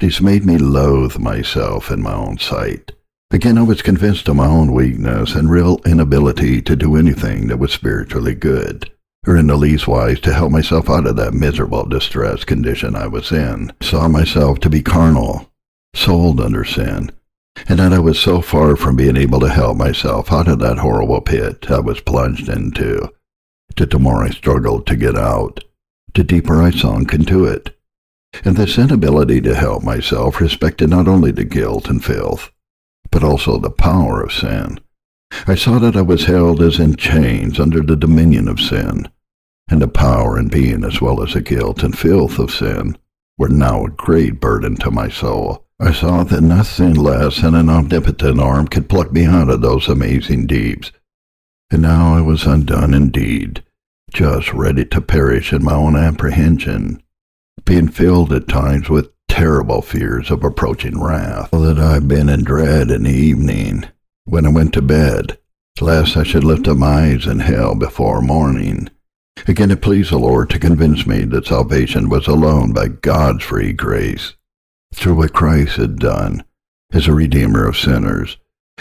These 0.00 0.22
made 0.22 0.46
me 0.46 0.56
loathe 0.56 1.18
myself 1.18 1.90
in 1.90 2.02
my 2.02 2.14
own 2.14 2.38
sight. 2.38 2.92
Again, 3.30 3.58
I 3.58 3.62
was 3.62 3.82
convinced 3.82 4.26
of 4.28 4.36
my 4.36 4.46
own 4.46 4.72
weakness 4.72 5.34
and 5.34 5.50
real 5.50 5.80
inability 5.84 6.62
to 6.62 6.76
do 6.76 6.96
anything 6.96 7.48
that 7.48 7.58
was 7.58 7.72
spiritually 7.72 8.34
good 8.34 8.90
or 9.26 9.36
in 9.36 9.46
the 9.46 9.56
least 9.56 9.86
wise 9.86 10.20
to 10.20 10.32
help 10.32 10.50
myself 10.50 10.90
out 10.90 11.06
of 11.06 11.16
that 11.16 11.34
miserable 11.34 11.84
distressed 11.84 12.46
condition 12.46 12.96
I 12.96 13.06
was 13.06 13.30
in, 13.30 13.72
saw 13.80 14.08
myself 14.08 14.58
to 14.60 14.70
be 14.70 14.82
carnal, 14.82 15.50
sold 15.94 16.40
under 16.40 16.64
sin, 16.64 17.12
and 17.68 17.78
that 17.78 17.92
I 17.92 17.98
was 17.98 18.18
so 18.18 18.40
far 18.40 18.76
from 18.76 18.96
being 18.96 19.16
able 19.16 19.40
to 19.40 19.48
help 19.48 19.76
myself 19.76 20.32
out 20.32 20.48
of 20.48 20.58
that 20.58 20.78
horrible 20.78 21.20
pit 21.20 21.70
I 21.70 21.78
was 21.78 22.00
plunged 22.00 22.48
into, 22.48 23.12
that 23.76 23.90
the 23.90 23.98
more 23.98 24.24
I 24.24 24.30
struggled 24.30 24.86
to 24.88 24.96
get 24.96 25.16
out, 25.16 25.62
the 26.14 26.24
deeper 26.24 26.60
I 26.60 26.70
sunk 26.70 27.14
into 27.14 27.44
it. 27.44 27.76
And 28.44 28.56
this 28.56 28.78
inability 28.78 29.40
to 29.42 29.54
help 29.54 29.82
myself 29.82 30.40
respected 30.40 30.90
not 30.90 31.06
only 31.06 31.30
the 31.30 31.44
guilt 31.44 31.88
and 31.88 32.02
filth, 32.02 32.50
but 33.10 33.22
also 33.22 33.58
the 33.58 33.70
power 33.70 34.22
of 34.22 34.32
sin. 34.32 34.80
I 35.46 35.54
saw 35.54 35.78
that 35.78 35.96
I 35.96 36.02
was 36.02 36.24
held 36.24 36.62
as 36.62 36.78
in 36.78 36.96
chains 36.96 37.58
under 37.58 37.80
the 37.80 37.96
dominion 37.96 38.48
of 38.48 38.60
sin, 38.60 39.08
and 39.68 39.80
the 39.80 39.88
power 39.88 40.36
and 40.36 40.50
being 40.50 40.84
as 40.84 41.00
well 41.00 41.22
as 41.22 41.32
the 41.32 41.40
guilt 41.40 41.82
and 41.82 41.96
filth 41.98 42.38
of 42.38 42.50
sin 42.50 42.98
were 43.38 43.48
now 43.48 43.84
a 43.84 43.90
great 43.90 44.40
burden 44.40 44.76
to 44.76 44.90
my 44.90 45.08
soul. 45.08 45.64
I 45.80 45.92
saw 45.92 46.22
that 46.24 46.42
nothing 46.42 46.94
less 46.94 47.40
than 47.40 47.54
an 47.54 47.68
omnipotent 47.68 48.40
arm 48.40 48.68
could 48.68 48.88
pluck 48.88 49.12
me 49.12 49.24
out 49.24 49.48
of 49.48 49.62
those 49.62 49.88
amazing 49.88 50.46
deeps. 50.46 50.92
And 51.70 51.82
now 51.82 52.14
I 52.14 52.20
was 52.20 52.46
undone 52.46 52.94
indeed, 52.94 53.64
just 54.12 54.52
ready 54.52 54.84
to 54.84 55.00
perish 55.00 55.52
in 55.52 55.64
my 55.64 55.74
own 55.74 55.96
apprehension, 55.96 57.02
being 57.64 57.88
filled 57.88 58.32
at 58.32 58.48
times 58.48 58.90
with 58.90 59.10
terrible 59.28 59.82
fears 59.82 60.30
of 60.30 60.44
approaching 60.44 61.02
wrath, 61.02 61.50
that 61.50 61.78
I've 61.78 62.06
been 62.06 62.28
in 62.28 62.44
dread 62.44 62.90
in 62.90 63.04
the 63.04 63.10
evening 63.10 63.86
when 64.24 64.46
I 64.46 64.50
went 64.50 64.72
to 64.74 64.82
bed, 64.82 65.38
lest 65.80 66.16
I 66.16 66.22
should 66.22 66.44
lift 66.44 66.68
up 66.68 66.76
my 66.76 67.12
eyes 67.12 67.26
in 67.26 67.40
hell 67.40 67.74
before 67.74 68.20
morning. 68.20 68.88
Again, 69.48 69.70
it 69.70 69.82
pleased 69.82 70.10
the 70.10 70.18
Lord 70.18 70.50
to 70.50 70.58
convince 70.58 71.06
me 71.06 71.24
that 71.24 71.46
salvation 71.46 72.08
was 72.08 72.26
alone 72.26 72.72
by 72.72 72.88
God's 72.88 73.42
free 73.42 73.72
grace, 73.72 74.34
through 74.94 75.14
what 75.14 75.32
Christ 75.32 75.76
had 75.76 75.98
done 75.98 76.44
as 76.92 77.08
a 77.08 77.14
redeemer 77.14 77.66
of 77.66 77.78
sinners, 77.78 78.36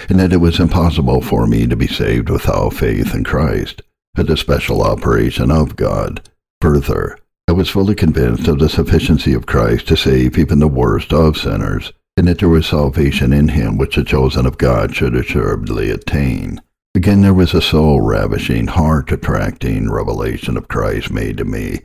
and 0.10 0.19
that 0.19 0.33
it 0.33 0.38
was 0.38 0.60
impossible 0.60 1.21
for 1.21 1.48
me 1.48 1.65
to 1.67 1.75
be 1.75 1.88
saved 1.88 2.29
without 2.29 2.74
faith 2.74 3.15
in 3.15 3.24
Christ, 3.24 3.81
as 4.17 4.25
the 4.25 4.38
special 4.38 4.83
operation 4.83 5.50
of 5.50 5.75
God. 5.75 6.29
Further, 6.60 7.17
I 7.48 7.53
was 7.53 7.69
fully 7.69 7.95
convinced 7.95 8.48
of 8.48 8.60
the 8.60 8.69
sufficiency 8.69 9.33
of 9.33 9.45
Christ 9.45 9.88
to 9.88 9.98
save 9.98 10.38
even 10.38 10.60
the 10.60 10.67
worst 10.67 11.12
of 11.13 11.38
sinners, 11.38 11.91
and 12.18 12.27
that 12.27 12.39
there 12.39 12.50
was 12.50 12.68
salvation 12.68 13.34
in 13.34 13.50
him 13.50 13.77
which 13.77 13.96
the 13.96 14.03
chosen 14.03 14.46
of 14.46 14.58
God 14.58 14.96
should 14.96 15.15
assuredly 15.15 15.89
attain. 15.89 16.62
Again, 16.94 17.22
there 17.22 17.34
was 17.34 17.53
a 17.53 17.62
soul-ravishing, 17.62 18.68
heart-attracting 18.68 19.89
revelation 19.89 20.58
of 20.58 20.68
Christ 20.68 21.10
made 21.12 21.38
to 21.38 21.46
me 21.46 21.82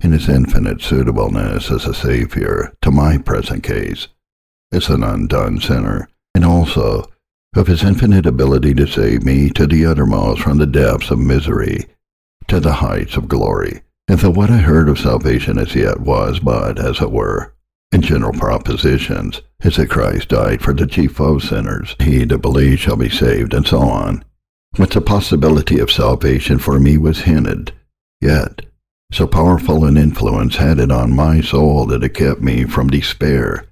in 0.00 0.12
his 0.12 0.28
infinite 0.28 0.82
suitableness 0.82 1.70
as 1.70 1.86
a 1.86 1.94
Savior 1.94 2.74
to 2.82 2.90
my 2.90 3.16
present 3.16 3.62
case, 3.62 4.08
as 4.70 4.90
an 4.90 5.02
undone 5.02 5.60
sinner, 5.60 6.08
and 6.34 6.44
also 6.44 7.06
of 7.56 7.68
his 7.68 7.82
infinite 7.84 8.26
ability 8.26 8.74
to 8.74 8.86
save 8.86 9.24
me 9.24 9.48
to 9.48 9.66
the 9.66 9.86
uttermost 9.86 10.42
from 10.42 10.58
the 10.58 10.66
depths 10.66 11.10
of 11.10 11.18
misery 11.18 11.86
to 12.48 12.60
the 12.60 12.72
heights 12.72 13.16
of 13.16 13.28
glory. 13.28 13.80
And 14.08 14.18
though 14.18 14.30
what 14.30 14.50
I 14.50 14.58
heard 14.58 14.90
of 14.90 14.98
salvation 14.98 15.58
as 15.58 15.74
yet 15.74 16.00
was 16.00 16.40
but, 16.40 16.78
as 16.78 17.00
it 17.00 17.10
were, 17.10 17.54
in 17.92 18.02
general 18.02 18.32
propositions, 18.32 19.40
as 19.64 19.76
that 19.76 19.90
Christ 19.90 20.28
died 20.28 20.62
for 20.62 20.72
the 20.72 20.86
chief 20.86 21.20
of 21.20 21.42
sinners, 21.42 21.96
he 21.98 22.24
that 22.24 22.38
believes 22.38 22.80
shall 22.80 22.96
be 22.96 23.08
saved, 23.08 23.54
and 23.54 23.66
so 23.66 23.80
on, 23.80 24.24
but 24.72 24.90
the 24.90 25.00
possibility 25.00 25.78
of 25.78 25.90
salvation 25.90 26.58
for 26.58 26.78
me 26.78 26.98
was 26.98 27.20
hinted, 27.20 27.72
yet 28.20 28.62
so 29.12 29.26
powerful 29.26 29.84
an 29.84 29.96
influence 29.96 30.56
had 30.56 30.80
it 30.80 30.90
on 30.90 31.14
my 31.14 31.40
soul 31.40 31.86
that 31.86 32.02
it 32.02 32.14
kept 32.14 32.40
me 32.40 32.64
from 32.64 32.88
despair 32.88 33.66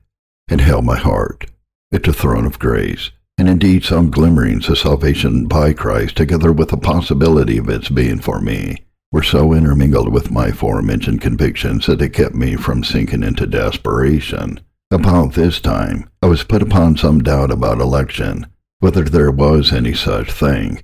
and 0.49 0.61
held 0.61 0.85
my 0.85 0.97
heart 0.97 1.47
at 1.93 2.05
the 2.05 2.13
throne 2.13 2.47
of 2.47 2.59
grace. 2.59 3.11
And 3.39 3.49
indeed 3.49 3.83
some 3.83 4.11
glimmerings 4.11 4.69
of 4.69 4.79
salvation 4.79 5.47
by 5.47 5.73
Christ, 5.73 6.17
together 6.17 6.53
with 6.53 6.69
the 6.69 6.77
possibility 6.77 7.59
of 7.59 7.69
its 7.69 7.89
being 7.89 8.21
for 8.21 8.41
me, 8.41 8.85
were 9.11 9.23
so 9.23 9.53
intermingled 9.53 10.13
with 10.13 10.31
my 10.31 10.53
forementioned 10.53 11.21
convictions 11.21 11.87
that 11.87 12.01
it 12.01 12.11
kept 12.11 12.37
me 12.37 12.55
from 12.55 12.85
sinking 12.85 13.25
into 13.25 13.47
desperation. 13.47 14.61
About 14.93 15.33
this 15.33 15.59
time, 15.59 16.11
I 16.23 16.27
was 16.27 16.45
put 16.45 16.61
upon 16.61 16.99
some 16.99 17.23
doubt 17.23 17.51
about 17.51 17.81
election, 17.81 18.47
whether 18.81 19.05
there 19.05 19.31
was 19.31 19.73
any 19.73 19.95
such 19.95 20.31
thing, 20.31 20.83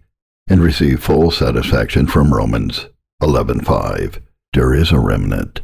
and 0.49 0.63
received 0.63 1.03
full 1.03 1.31
satisfaction 1.31 2.07
from 2.07 2.33
Romans 2.33 2.87
11:5. 3.23 4.19
There 4.55 4.73
is 4.73 4.93
a 4.93 4.99
remnant, 4.99 5.61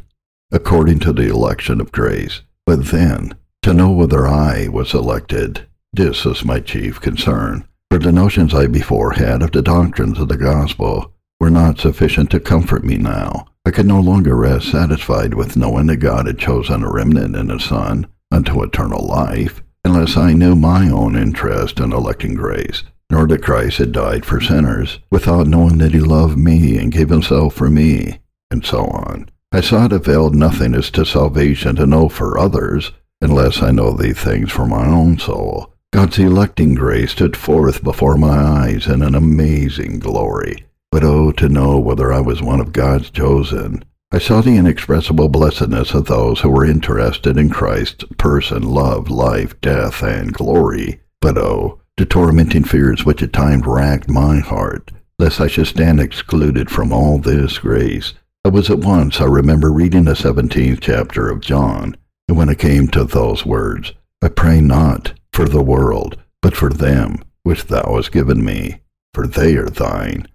according 0.51 0.99
to 0.99 1.11
the 1.11 1.27
election 1.27 1.81
of 1.81 1.91
grace. 1.91 2.41
But 2.67 2.85
then, 2.85 3.33
to 3.63 3.73
know 3.73 3.89
whether 3.89 4.27
I 4.27 4.67
was 4.67 4.93
elected, 4.93 5.61
this 5.91 6.23
was 6.23 6.45
my 6.45 6.59
chief 6.59 7.01
concern, 7.01 7.63
for 7.89 7.97
the 7.97 8.11
notions 8.11 8.53
I 8.53 8.67
before 8.67 9.13
had 9.13 9.41
of 9.41 9.53
the 9.53 9.63
doctrines 9.63 10.19
of 10.19 10.27
the 10.27 10.37
gospel 10.37 11.13
were 11.39 11.49
not 11.49 11.79
sufficient 11.79 12.29
to 12.29 12.39
comfort 12.39 12.83
me 12.83 12.97
now. 12.97 13.47
I 13.65 13.71
could 13.71 13.87
no 13.87 13.99
longer 13.99 14.35
rest 14.35 14.69
satisfied 14.69 15.33
with 15.33 15.57
knowing 15.57 15.87
that 15.87 15.97
God 15.97 16.27
had 16.27 16.37
chosen 16.37 16.83
a 16.83 16.91
remnant 16.91 17.35
in 17.35 17.49
His 17.49 17.63
Son 17.63 18.05
unto 18.31 18.63
eternal 18.63 19.05
life, 19.05 19.61
unless 19.83 20.17
I 20.17 20.33
knew 20.33 20.55
my 20.55 20.89
own 20.89 21.15
interest 21.15 21.79
in 21.79 21.93
electing 21.93 22.35
grace, 22.35 22.83
nor 23.09 23.27
that 23.27 23.43
Christ 23.43 23.77
had 23.77 23.91
died 23.91 24.25
for 24.25 24.41
sinners, 24.41 24.99
without 25.11 25.47
knowing 25.47 25.77
that 25.77 25.93
He 25.93 25.99
loved 25.99 26.37
me 26.37 26.77
and 26.77 26.91
gave 26.91 27.09
Himself 27.09 27.53
for 27.53 27.69
me, 27.69 28.19
and 28.49 28.65
so 28.65 28.85
on. 28.85 29.29
I 29.51 29.61
saw 29.61 29.85
it 29.85 29.93
availed 29.93 30.35
nothing 30.35 30.73
as 30.73 30.91
to 30.91 31.05
salvation 31.05 31.75
to 31.77 31.85
know 31.85 32.09
for 32.09 32.37
others, 32.37 32.91
unless 33.21 33.61
I 33.61 33.71
know 33.71 33.91
the 33.93 34.13
things 34.13 34.51
for 34.51 34.65
my 34.65 34.85
own 34.85 35.17
soul. 35.17 35.71
God's 35.93 36.19
electing 36.19 36.75
grace 36.75 37.11
stood 37.11 37.37
forth 37.37 37.81
before 37.81 38.17
my 38.17 38.37
eyes 38.37 38.87
in 38.87 39.01
an 39.01 39.15
amazing 39.15 39.99
glory. 39.99 40.65
But 40.91 41.03
oh, 41.03 41.31
to 41.33 41.47
know 41.47 41.79
whether 41.79 42.11
I 42.11 42.19
was 42.19 42.41
one 42.41 42.59
of 42.59 42.73
God's 42.73 43.09
chosen. 43.09 43.85
I 44.11 44.19
saw 44.19 44.41
the 44.41 44.55
inexpressible 44.55 45.29
blessedness 45.29 45.93
of 45.93 46.05
those 46.05 46.39
who 46.39 46.49
were 46.49 46.65
interested 46.65 47.37
in 47.37 47.49
Christ's 47.49 48.05
person, 48.17 48.63
love, 48.63 49.09
life, 49.09 49.59
death, 49.61 50.03
and 50.03 50.31
glory. 50.31 51.01
But 51.21 51.37
oh, 51.37 51.81
the 51.97 52.05
tormenting 52.05 52.63
fears 52.63 53.05
which 53.05 53.23
at 53.23 53.33
times 53.33 53.65
racked 53.65 54.09
my 54.09 54.39
heart, 54.39 54.91
lest 55.17 55.41
I 55.41 55.47
should 55.47 55.67
stand 55.67 55.99
excluded 55.99 56.69
from 56.69 56.93
all 56.93 57.17
this 57.17 57.57
grace. 57.57 58.13
I 58.45 58.49
was 58.49 58.69
at 58.69 58.79
once, 58.79 59.19
I 59.19 59.25
remember 59.25 59.71
reading 59.71 60.05
the 60.05 60.15
seventeenth 60.15 60.81
chapter 60.81 61.29
of 61.29 61.41
John, 61.41 61.97
and 62.27 62.37
when 62.37 62.49
it 62.49 62.59
came 62.59 62.87
to 62.89 63.03
those 63.03 63.45
words, 63.45 63.93
I 64.21 64.27
pray 64.27 64.61
not 64.61 65.13
for 65.33 65.49
the 65.49 65.63
world, 65.63 66.21
but 66.41 66.55
for 66.55 66.69
them 66.69 67.23
which 67.43 67.65
thou 67.65 67.95
hast 67.95 68.11
given 68.11 68.45
me, 68.45 68.81
for 69.13 69.25
they 69.25 69.55
are 69.55 69.69
thine. 69.69 70.27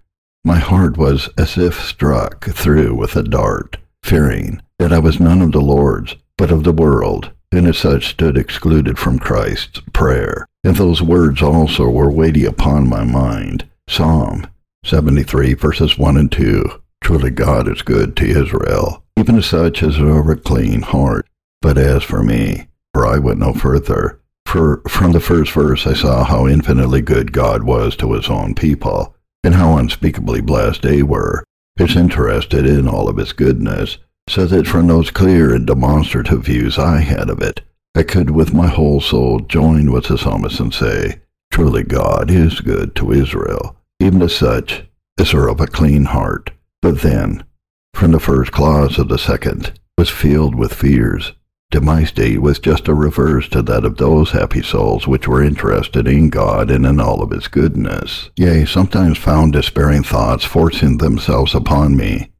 My 0.43 0.57
heart 0.57 0.97
was 0.97 1.29
as 1.37 1.57
if 1.57 1.79
struck 1.79 2.45
through 2.45 2.95
with 2.95 3.15
a 3.15 3.21
dart, 3.21 3.77
fearing 4.01 4.59
that 4.79 4.91
I 4.91 4.97
was 4.97 5.19
none 5.19 5.41
of 5.41 5.51
the 5.51 5.61
Lord's, 5.61 6.15
but 6.35 6.49
of 6.49 6.63
the 6.63 6.71
world, 6.71 7.29
and 7.51 7.67
as 7.67 7.77
such 7.77 8.09
stood 8.09 8.37
excluded 8.37 8.97
from 8.97 9.19
Christ's 9.19 9.81
prayer. 9.93 10.47
And 10.63 10.75
those 10.75 11.01
words 11.01 11.43
also 11.43 11.87
were 11.89 12.09
weighty 12.09 12.45
upon 12.45 12.89
my 12.89 13.03
mind. 13.03 13.67
Psalm 13.87 14.47
73 14.83 15.53
verses 15.53 15.97
1 15.97 16.17
and 16.17 16.31
2. 16.31 16.81
Truly 17.03 17.29
God 17.29 17.67
is 17.67 17.83
good 17.83 18.15
to 18.17 18.25
Israel, 18.25 19.03
even 19.17 19.35
to 19.35 19.43
such 19.43 19.83
as 19.83 19.99
are 19.99 20.31
a 20.31 20.35
clean 20.35 20.81
heart. 20.81 21.27
But 21.61 21.77
as 21.77 22.01
for 22.03 22.23
me, 22.23 22.67
for 22.95 23.05
I 23.05 23.19
went 23.19 23.39
no 23.39 23.53
further, 23.53 24.19
for 24.47 24.81
from 24.87 25.11
the 25.11 25.19
first 25.19 25.51
verse 25.51 25.85
I 25.85 25.93
saw 25.93 26.23
how 26.23 26.47
infinitely 26.47 27.01
good 27.01 27.31
God 27.31 27.63
was 27.63 27.95
to 27.97 28.13
his 28.13 28.27
own 28.27 28.55
people, 28.55 29.15
and 29.43 29.55
how 29.55 29.77
unspeakably 29.77 30.41
blessed 30.41 30.81
they 30.81 31.03
were, 31.03 31.43
as 31.79 31.95
interested 31.95 32.65
in 32.65 32.87
all 32.87 33.09
of 33.09 33.17
its 33.17 33.33
goodness, 33.33 33.97
so 34.29 34.45
that 34.45 34.67
from 34.67 34.87
those 34.87 35.11
clear 35.11 35.53
and 35.53 35.67
demonstrative 35.67 36.45
views 36.45 36.77
I 36.77 36.99
had 36.99 37.29
of 37.29 37.41
it, 37.41 37.61
I 37.95 38.03
could 38.03 38.29
with 38.29 38.53
my 38.53 38.67
whole 38.67 39.01
soul 39.01 39.39
join 39.39 39.91
with 39.91 40.07
the 40.07 40.17
psalmist 40.17 40.59
and 40.59 40.73
say, 40.73 41.21
Truly 41.51 41.83
God 41.83 42.31
is 42.31 42.61
good 42.61 42.95
to 42.95 43.11
Israel, 43.11 43.75
even 43.99 44.21
to 44.21 44.29
such 44.29 44.83
as 45.19 45.33
are 45.33 45.49
of 45.49 45.59
a 45.59 45.67
clean 45.67 46.05
heart. 46.05 46.51
But 46.81 47.01
then, 47.01 47.43
from 47.93 48.11
the 48.11 48.19
first 48.19 48.51
clause 48.51 48.97
of 48.97 49.09
the 49.09 49.17
second, 49.17 49.73
was 49.97 50.09
filled 50.09 50.55
with 50.55 50.73
fears, 50.73 51.33
my 51.79 52.03
state 52.03 52.41
was 52.41 52.59
just 52.59 52.89
a 52.89 52.93
reverse 52.93 53.47
to 53.47 53.61
that 53.61 53.85
of 53.85 53.95
those 53.95 54.31
happy 54.31 54.61
souls 54.61 55.07
which 55.07 55.25
were 55.25 55.41
interested 55.41 56.05
in 56.05 56.29
God 56.29 56.69
and 56.69 56.85
in 56.85 56.99
all 56.99 57.21
of 57.21 57.31
his 57.31 57.47
goodness. 57.47 58.29
Yea, 58.35 58.65
sometimes 58.65 59.17
found 59.17 59.53
despairing 59.53 60.03
thoughts 60.03 60.43
forcing 60.43 60.97
themselves 60.97 61.55
upon 61.55 61.95
me, 61.95 62.31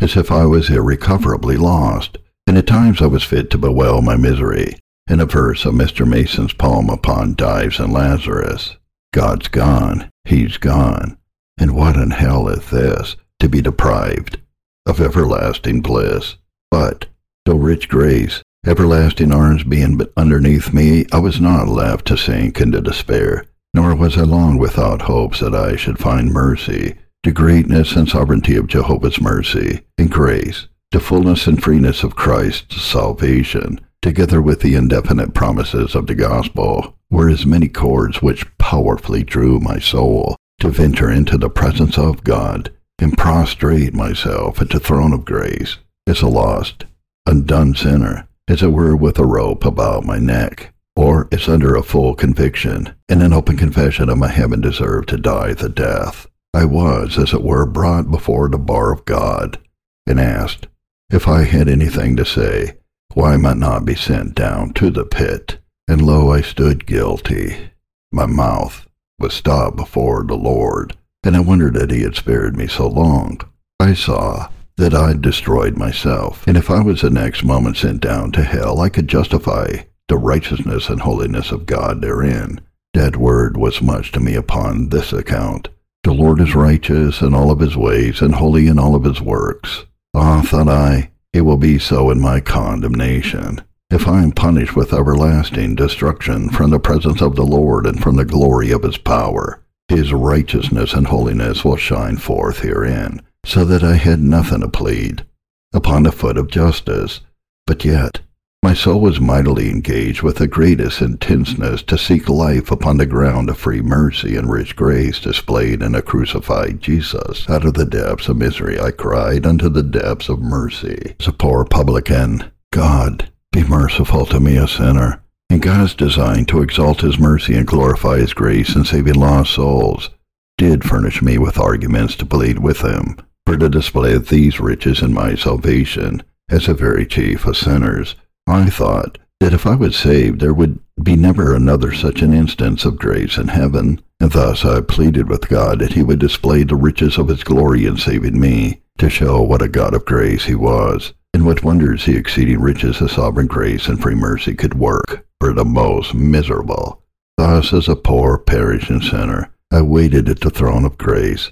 as 0.00 0.16
if 0.16 0.32
I 0.32 0.46
was 0.46 0.70
irrecoverably 0.70 1.58
lost, 1.58 2.16
and 2.46 2.56
at 2.56 2.66
times 2.66 3.02
I 3.02 3.06
was 3.06 3.22
fit 3.22 3.50
to 3.50 3.58
bewail 3.58 4.00
my 4.00 4.16
misery 4.16 4.76
in 5.10 5.20
a 5.20 5.26
verse 5.26 5.66
of 5.66 5.74
Mr. 5.74 6.08
Mason's 6.08 6.54
poem 6.54 6.88
upon 6.88 7.34
Dives 7.34 7.78
and 7.78 7.92
Lazarus. 7.92 8.76
God's 9.12 9.48
gone, 9.48 10.08
he's 10.24 10.56
gone, 10.56 11.18
and 11.58 11.76
what 11.76 11.96
in 11.96 12.12
hell 12.12 12.48
is 12.48 12.70
this, 12.70 13.16
to 13.40 13.48
be 13.48 13.60
deprived 13.60 14.40
of 14.86 15.00
everlasting 15.00 15.82
bliss? 15.82 16.36
But, 16.70 17.06
though 17.44 17.56
rich 17.56 17.88
grace 17.88 18.42
Everlasting 18.66 19.32
arms 19.32 19.64
being 19.64 19.96
but 19.96 20.12
underneath 20.18 20.74
me, 20.74 21.06
I 21.12 21.18
was 21.18 21.40
not 21.40 21.66
left 21.66 22.06
to 22.08 22.18
sink 22.18 22.60
into 22.60 22.82
despair, 22.82 23.46
nor 23.72 23.94
was 23.94 24.18
I 24.18 24.22
long 24.22 24.58
without 24.58 25.00
hopes 25.00 25.40
that 25.40 25.54
I 25.54 25.76
should 25.76 25.98
find 25.98 26.30
mercy, 26.30 26.96
the 27.22 27.32
greatness 27.32 27.96
and 27.96 28.06
sovereignty 28.06 28.56
of 28.56 28.66
Jehovah's 28.66 29.18
mercy 29.18 29.80
and 29.96 30.10
grace, 30.10 30.68
the 30.90 31.00
fullness 31.00 31.46
and 31.46 31.62
freeness 31.62 32.02
of 32.02 32.16
Christ's 32.16 32.82
salvation, 32.82 33.80
together 34.02 34.42
with 34.42 34.60
the 34.60 34.74
indefinite 34.74 35.32
promises 35.32 35.94
of 35.94 36.06
the 36.06 36.14
gospel, 36.14 36.94
were 37.10 37.30
as 37.30 37.46
many 37.46 37.68
cords 37.68 38.20
which 38.20 38.46
powerfully 38.58 39.22
drew 39.22 39.58
my 39.58 39.78
soul 39.78 40.36
to 40.58 40.68
venture 40.68 41.10
into 41.10 41.38
the 41.38 41.48
presence 41.48 41.96
of 41.96 42.24
God 42.24 42.70
and 42.98 43.16
prostrate 43.16 43.94
myself 43.94 44.60
at 44.60 44.68
the 44.68 44.80
throne 44.80 45.14
of 45.14 45.24
grace 45.24 45.78
as 46.06 46.20
a 46.20 46.28
lost, 46.28 46.84
undone 47.26 47.74
sinner 47.74 48.26
as 48.50 48.62
it 48.62 48.72
were 48.72 48.96
with 48.96 49.16
a 49.20 49.24
rope 49.24 49.64
about 49.64 50.04
my 50.04 50.18
neck, 50.18 50.74
or 50.96 51.28
as 51.30 51.48
under 51.48 51.76
a 51.76 51.82
full 51.82 52.16
conviction 52.16 52.92
and 53.08 53.22
an 53.22 53.32
open 53.32 53.56
confession 53.56 54.08
of 54.08 54.18
my 54.18 54.28
having 54.28 54.60
deserved 54.60 55.08
to 55.08 55.16
die 55.16 55.54
the 55.54 55.68
death. 55.68 56.26
I 56.52 56.64
was, 56.64 57.16
as 57.16 57.32
it 57.32 57.42
were, 57.42 57.64
brought 57.64 58.10
before 58.10 58.48
the 58.48 58.58
bar 58.58 58.92
of 58.92 59.04
God, 59.04 59.58
and 60.04 60.18
asked 60.18 60.66
if 61.12 61.28
I 61.28 61.44
had 61.44 61.68
anything 61.68 62.16
to 62.16 62.24
say 62.24 62.76
why 63.14 63.34
I 63.34 63.36
might 63.36 63.56
not 63.56 63.84
be 63.84 63.94
sent 63.94 64.34
down 64.34 64.72
to 64.74 64.90
the 64.90 65.04
pit? 65.04 65.58
And 65.86 66.02
lo, 66.02 66.32
I 66.32 66.40
stood 66.40 66.86
guilty. 66.86 67.70
My 68.10 68.26
mouth 68.26 68.88
was 69.18 69.32
stopped 69.32 69.76
before 69.76 70.24
the 70.24 70.36
Lord, 70.36 70.96
and 71.22 71.36
I 71.36 71.40
wondered 71.40 71.74
that 71.74 71.90
he 71.92 72.02
had 72.02 72.16
spared 72.16 72.56
me 72.56 72.66
so 72.66 72.88
long. 72.88 73.40
I 73.78 73.94
saw 73.94 74.48
that 74.80 74.94
I'd 74.94 75.20
destroyed 75.20 75.76
myself, 75.76 76.42
and 76.46 76.56
if 76.56 76.70
I 76.70 76.80
was 76.80 77.02
the 77.02 77.10
next 77.10 77.44
moment 77.44 77.76
sent 77.76 78.00
down 78.00 78.32
to 78.32 78.42
hell, 78.42 78.80
I 78.80 78.88
could 78.88 79.08
justify 79.08 79.76
the 80.08 80.16
righteousness 80.16 80.88
and 80.88 81.02
holiness 81.02 81.52
of 81.52 81.66
God 81.66 82.00
therein. 82.00 82.62
That 82.94 83.18
word 83.18 83.58
was 83.58 83.82
much 83.82 84.10
to 84.12 84.20
me 84.20 84.34
upon 84.34 84.88
this 84.88 85.12
account. 85.12 85.68
The 86.02 86.14
Lord 86.14 86.40
is 86.40 86.54
righteous 86.54 87.20
in 87.20 87.34
all 87.34 87.50
of 87.50 87.60
his 87.60 87.76
ways, 87.76 88.22
and 88.22 88.34
holy 88.34 88.68
in 88.68 88.78
all 88.78 88.94
of 88.94 89.04
his 89.04 89.20
works. 89.20 89.84
Ah, 90.14 90.40
thought 90.40 90.68
I, 90.68 91.10
it 91.34 91.42
will 91.42 91.58
be 91.58 91.78
so 91.78 92.10
in 92.10 92.18
my 92.18 92.40
condemnation. 92.40 93.60
If 93.90 94.08
I 94.08 94.22
am 94.22 94.32
punished 94.32 94.76
with 94.76 94.94
everlasting 94.94 95.74
destruction 95.74 96.48
from 96.48 96.70
the 96.70 96.80
presence 96.80 97.20
of 97.20 97.36
the 97.36 97.44
Lord 97.44 97.84
and 97.84 98.02
from 98.02 98.16
the 98.16 98.24
glory 98.24 98.70
of 98.70 98.82
his 98.82 98.96
power, 98.96 99.62
his 99.88 100.14
righteousness 100.14 100.94
and 100.94 101.06
holiness 101.06 101.66
will 101.66 101.76
shine 101.76 102.16
forth 102.16 102.60
herein, 102.60 103.20
so 103.44 103.64
that 103.64 103.82
I 103.82 103.94
had 103.94 104.20
nothing 104.20 104.60
to 104.60 104.68
plead 104.68 105.24
upon 105.72 106.02
the 106.02 106.12
foot 106.12 106.36
of 106.36 106.50
justice. 106.50 107.20
But 107.66 107.84
yet 107.84 108.20
my 108.62 108.74
soul 108.74 109.00
was 109.00 109.20
mightily 109.20 109.70
engaged 109.70 110.20
with 110.20 110.36
the 110.36 110.46
greatest 110.46 111.00
intenseness 111.00 111.82
to 111.84 111.96
seek 111.96 112.28
life 112.28 112.70
upon 112.70 112.98
the 112.98 113.06
ground 113.06 113.48
of 113.48 113.56
free 113.56 113.80
mercy 113.80 114.36
and 114.36 114.50
rich 114.50 114.76
grace 114.76 115.18
displayed 115.18 115.82
in 115.82 115.94
a 115.94 116.02
crucified 116.02 116.80
Jesus. 116.80 117.48
Out 117.48 117.64
of 117.64 117.74
the 117.74 117.86
depths 117.86 118.28
of 118.28 118.36
misery 118.36 118.78
I 118.78 118.90
cried 118.90 119.46
unto 119.46 119.70
the 119.70 119.82
depths 119.82 120.28
of 120.28 120.40
mercy. 120.40 121.16
As 121.18 121.26
a 121.26 121.32
poor 121.32 121.64
publican, 121.64 122.50
God, 122.70 123.30
be 123.50 123.64
merciful 123.64 124.26
to 124.26 124.40
me, 124.40 124.58
a 124.58 124.68
sinner. 124.68 125.22
And 125.48 125.62
God's 125.62 125.94
design 125.94 126.44
to 126.46 126.62
exalt 126.62 127.00
His 127.00 127.18
mercy 127.18 127.54
and 127.54 127.66
glorify 127.66 128.18
His 128.18 128.34
grace 128.34 128.76
in 128.76 128.84
saving 128.84 129.14
lost 129.14 129.54
souls 129.54 130.10
did 130.58 130.84
furnish 130.84 131.22
me 131.22 131.38
with 131.38 131.58
arguments 131.58 132.14
to 132.16 132.26
plead 132.26 132.58
with 132.58 132.82
Him 132.82 133.16
for 133.50 133.56
the 133.56 133.68
display 133.68 134.14
of 134.14 134.28
these 134.28 134.60
riches 134.60 135.02
in 135.02 135.12
my 135.12 135.34
salvation 135.34 136.22
as 136.50 136.68
a 136.68 136.72
very 136.72 137.04
chief 137.04 137.44
of 137.46 137.56
sinners 137.56 138.14
I 138.46 138.70
thought 138.70 139.18
that 139.40 139.52
if 139.52 139.66
I 139.66 139.74
was 139.74 139.96
saved, 139.96 140.38
there 140.38 140.54
would 140.54 140.78
be 141.02 141.16
never 141.16 141.52
another 141.52 141.92
such 141.92 142.22
an 142.22 142.32
instance 142.32 142.84
of 142.84 142.96
grace 142.96 143.38
in 143.38 143.48
heaven, 143.48 144.00
and 144.20 144.30
thus 144.30 144.64
I 144.64 144.82
pleaded 144.82 145.28
with 145.28 145.48
God 145.48 145.80
that 145.80 145.94
he 145.94 146.02
would 146.04 146.20
display 146.20 146.62
the 146.62 146.76
riches 146.76 147.18
of 147.18 147.26
his 147.26 147.42
glory 147.42 147.86
in 147.86 147.96
saving 147.96 148.38
me, 148.38 148.82
to 148.98 149.10
show 149.10 149.42
what 149.42 149.62
a 149.62 149.68
God 149.68 149.94
of 149.94 150.04
grace 150.04 150.44
he 150.44 150.54
was, 150.54 151.12
and 151.34 151.44
what 151.44 151.64
wonders 151.64 152.06
the 152.06 152.16
exceeding 152.16 152.60
riches 152.60 153.00
of 153.00 153.10
sovereign 153.10 153.48
grace 153.48 153.88
and 153.88 154.00
free 154.00 154.14
mercy 154.14 154.54
could 154.54 154.74
work 154.74 155.26
for 155.40 155.52
the 155.52 155.64
most 155.64 156.14
miserable. 156.14 157.02
Thus, 157.36 157.72
as 157.72 157.88
a 157.88 157.96
poor 157.96 158.38
perishing 158.38 159.00
sinner, 159.00 159.52
I 159.72 159.82
waited 159.82 160.28
at 160.28 160.38
the 160.38 160.50
throne 160.50 160.84
of 160.84 160.98
grace, 160.98 161.50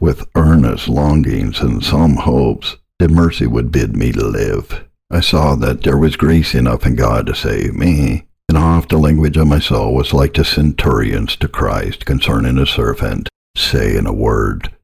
with 0.00 0.28
earnest 0.34 0.88
longings 0.88 1.60
and 1.60 1.84
some 1.84 2.16
hopes 2.16 2.76
that 2.98 3.10
mercy 3.10 3.46
would 3.46 3.70
bid 3.70 3.94
me 3.94 4.10
live. 4.12 4.84
I 5.10 5.20
saw 5.20 5.54
that 5.56 5.82
there 5.82 5.98
was 5.98 6.16
grace 6.16 6.54
enough 6.54 6.86
in 6.86 6.96
God 6.96 7.26
to 7.26 7.34
save 7.34 7.74
me, 7.74 8.24
and 8.48 8.56
oft 8.56 8.88
the 8.88 8.98
language 8.98 9.36
of 9.36 9.46
my 9.46 9.58
soul 9.58 9.94
was 9.94 10.12
like 10.12 10.34
the 10.34 10.44
centurions 10.44 11.36
to 11.36 11.48
Christ 11.48 12.06
concerning 12.06 12.58
a 12.58 12.66
servant, 12.66 13.28
say 13.56 13.96
in 13.96 14.06
a 14.06 14.12
word, 14.12 14.74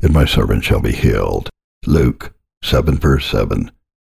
and 0.00 0.12
my 0.12 0.24
servant 0.24 0.64
shall 0.64 0.80
be 0.80 0.92
healed. 0.92 1.50
Luke 1.86 2.34
7 2.62 2.98
verse 2.98 3.26
7. 3.26 3.70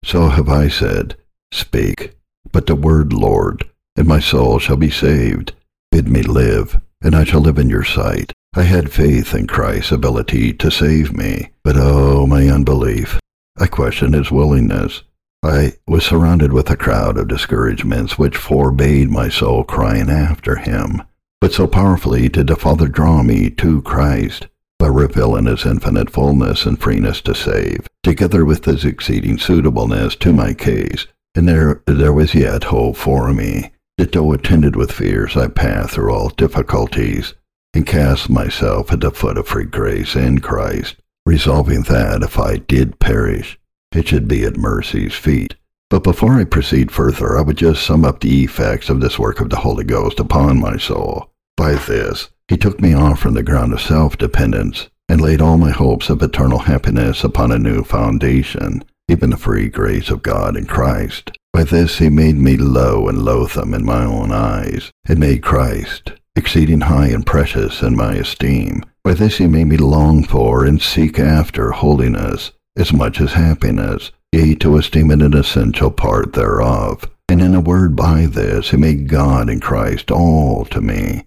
So 0.04 0.28
have 0.28 0.48
I 0.48 0.68
said, 0.68 1.16
Speak, 1.52 2.16
but 2.50 2.66
the 2.66 2.74
word 2.74 3.12
Lord, 3.12 3.68
and 3.96 4.06
my 4.06 4.18
soul 4.20 4.58
shall 4.58 4.76
be 4.76 4.90
saved. 4.90 5.52
Bid 5.90 6.08
me 6.08 6.22
live, 6.22 6.80
and 7.02 7.14
I 7.14 7.24
shall 7.24 7.40
live 7.40 7.58
in 7.58 7.68
your 7.70 7.84
sight. 7.84 8.32
I 8.54 8.64
had 8.64 8.92
faith 8.92 9.34
in 9.34 9.46
Christ's 9.46 9.92
ability 9.92 10.52
to 10.52 10.70
save 10.70 11.16
me, 11.16 11.52
but 11.64 11.74
oh, 11.78 12.26
my 12.26 12.48
unbelief! 12.48 13.18
I 13.58 13.66
questioned 13.66 14.14
his 14.14 14.30
willingness. 14.30 15.02
I 15.42 15.72
was 15.88 16.04
surrounded 16.04 16.52
with 16.52 16.68
a 16.68 16.76
crowd 16.76 17.16
of 17.16 17.28
discouragements 17.28 18.18
which 18.18 18.36
forbade 18.36 19.10
my 19.10 19.30
soul 19.30 19.64
crying 19.64 20.10
after 20.10 20.56
him. 20.56 21.02
But 21.40 21.54
so 21.54 21.66
powerfully 21.66 22.28
did 22.28 22.48
the 22.48 22.56
Father 22.56 22.88
draw 22.88 23.22
me 23.22 23.48
to 23.48 23.80
Christ, 23.80 24.48
by 24.78 24.88
revealing 24.88 25.46
his 25.46 25.64
infinite 25.64 26.10
fullness 26.10 26.66
and 26.66 26.78
freeness 26.78 27.22
to 27.22 27.34
save, 27.34 27.86
together 28.02 28.44
with 28.44 28.66
his 28.66 28.84
exceeding 28.84 29.38
suitableness 29.38 30.14
to 30.16 30.32
my 30.32 30.52
case, 30.52 31.06
and 31.34 31.48
there 31.48 31.82
there 31.86 32.12
was 32.12 32.34
yet 32.34 32.64
hope 32.64 32.96
for 32.96 33.32
me, 33.32 33.72
that 33.96 34.12
though 34.12 34.32
attended 34.32 34.76
with 34.76 34.92
fears 34.92 35.38
I 35.38 35.48
passed 35.48 35.94
through 35.94 36.12
all 36.12 36.28
difficulties, 36.28 37.32
and 37.74 37.86
cast 37.86 38.28
myself 38.28 38.92
at 38.92 39.00
the 39.00 39.10
foot 39.10 39.38
of 39.38 39.48
free 39.48 39.64
grace 39.64 40.14
in 40.14 40.40
Christ, 40.40 40.96
resolving 41.24 41.82
that 41.82 42.22
if 42.22 42.38
I 42.38 42.56
did 42.56 42.98
perish, 42.98 43.58
it 43.94 44.08
should 44.08 44.28
be 44.28 44.44
at 44.44 44.56
mercy's 44.56 45.14
feet. 45.14 45.54
But 45.90 46.04
before 46.04 46.34
I 46.34 46.44
proceed 46.44 46.90
further, 46.90 47.38
I 47.38 47.42
would 47.42 47.58
just 47.58 47.84
sum 47.84 48.04
up 48.04 48.20
the 48.20 48.44
effects 48.44 48.88
of 48.88 49.00
this 49.00 49.18
work 49.18 49.40
of 49.40 49.50
the 49.50 49.56
Holy 49.56 49.84
Ghost 49.84 50.20
upon 50.20 50.60
my 50.60 50.76
soul. 50.76 51.30
By 51.56 51.74
this, 51.74 52.30
he 52.48 52.56
took 52.56 52.80
me 52.80 52.94
off 52.94 53.20
from 53.20 53.34
the 53.34 53.42
ground 53.42 53.72
of 53.72 53.80
self-dependence 53.80 54.88
and 55.08 55.20
laid 55.20 55.42
all 55.42 55.58
my 55.58 55.70
hopes 55.70 56.08
of 56.08 56.22
eternal 56.22 56.60
happiness 56.60 57.24
upon 57.24 57.52
a 57.52 57.58
new 57.58 57.84
foundation, 57.84 58.84
even 59.08 59.30
the 59.30 59.36
free 59.36 59.68
grace 59.68 60.08
of 60.08 60.22
God 60.22 60.56
in 60.56 60.64
Christ. 60.64 61.32
By 61.52 61.64
this 61.64 61.98
he 61.98 62.08
made 62.08 62.36
me 62.36 62.56
low 62.56 63.08
and 63.08 63.22
loathsome 63.22 63.74
in 63.74 63.84
my 63.84 64.04
own 64.04 64.32
eyes, 64.32 64.90
and 65.06 65.18
made 65.18 65.42
Christ 65.42 66.12
exceeding 66.36 66.82
high 66.82 67.08
and 67.08 67.26
precious 67.26 67.82
in 67.82 67.96
my 67.96 68.14
esteem. 68.14 68.84
By 69.04 69.14
this 69.14 69.38
he 69.38 69.46
made 69.46 69.66
me 69.66 69.76
long 69.76 70.24
for 70.24 70.64
and 70.64 70.80
seek 70.80 71.18
after 71.18 71.72
holiness, 71.72 72.52
as 72.76 72.92
much 72.92 73.20
as 73.20 73.32
happiness, 73.32 74.12
yea, 74.32 74.54
to 74.56 74.76
esteem 74.76 75.10
it 75.10 75.22
an 75.22 75.34
essential 75.34 75.90
part 75.90 76.32
thereof. 76.32 77.10
And 77.28 77.40
in 77.40 77.54
a 77.54 77.60
word, 77.60 77.96
by 77.96 78.26
this 78.26 78.70
he 78.70 78.76
made 78.76 79.08
God 79.08 79.48
and 79.48 79.60
Christ 79.60 80.10
all 80.10 80.64
to 80.66 80.80
me, 80.80 81.24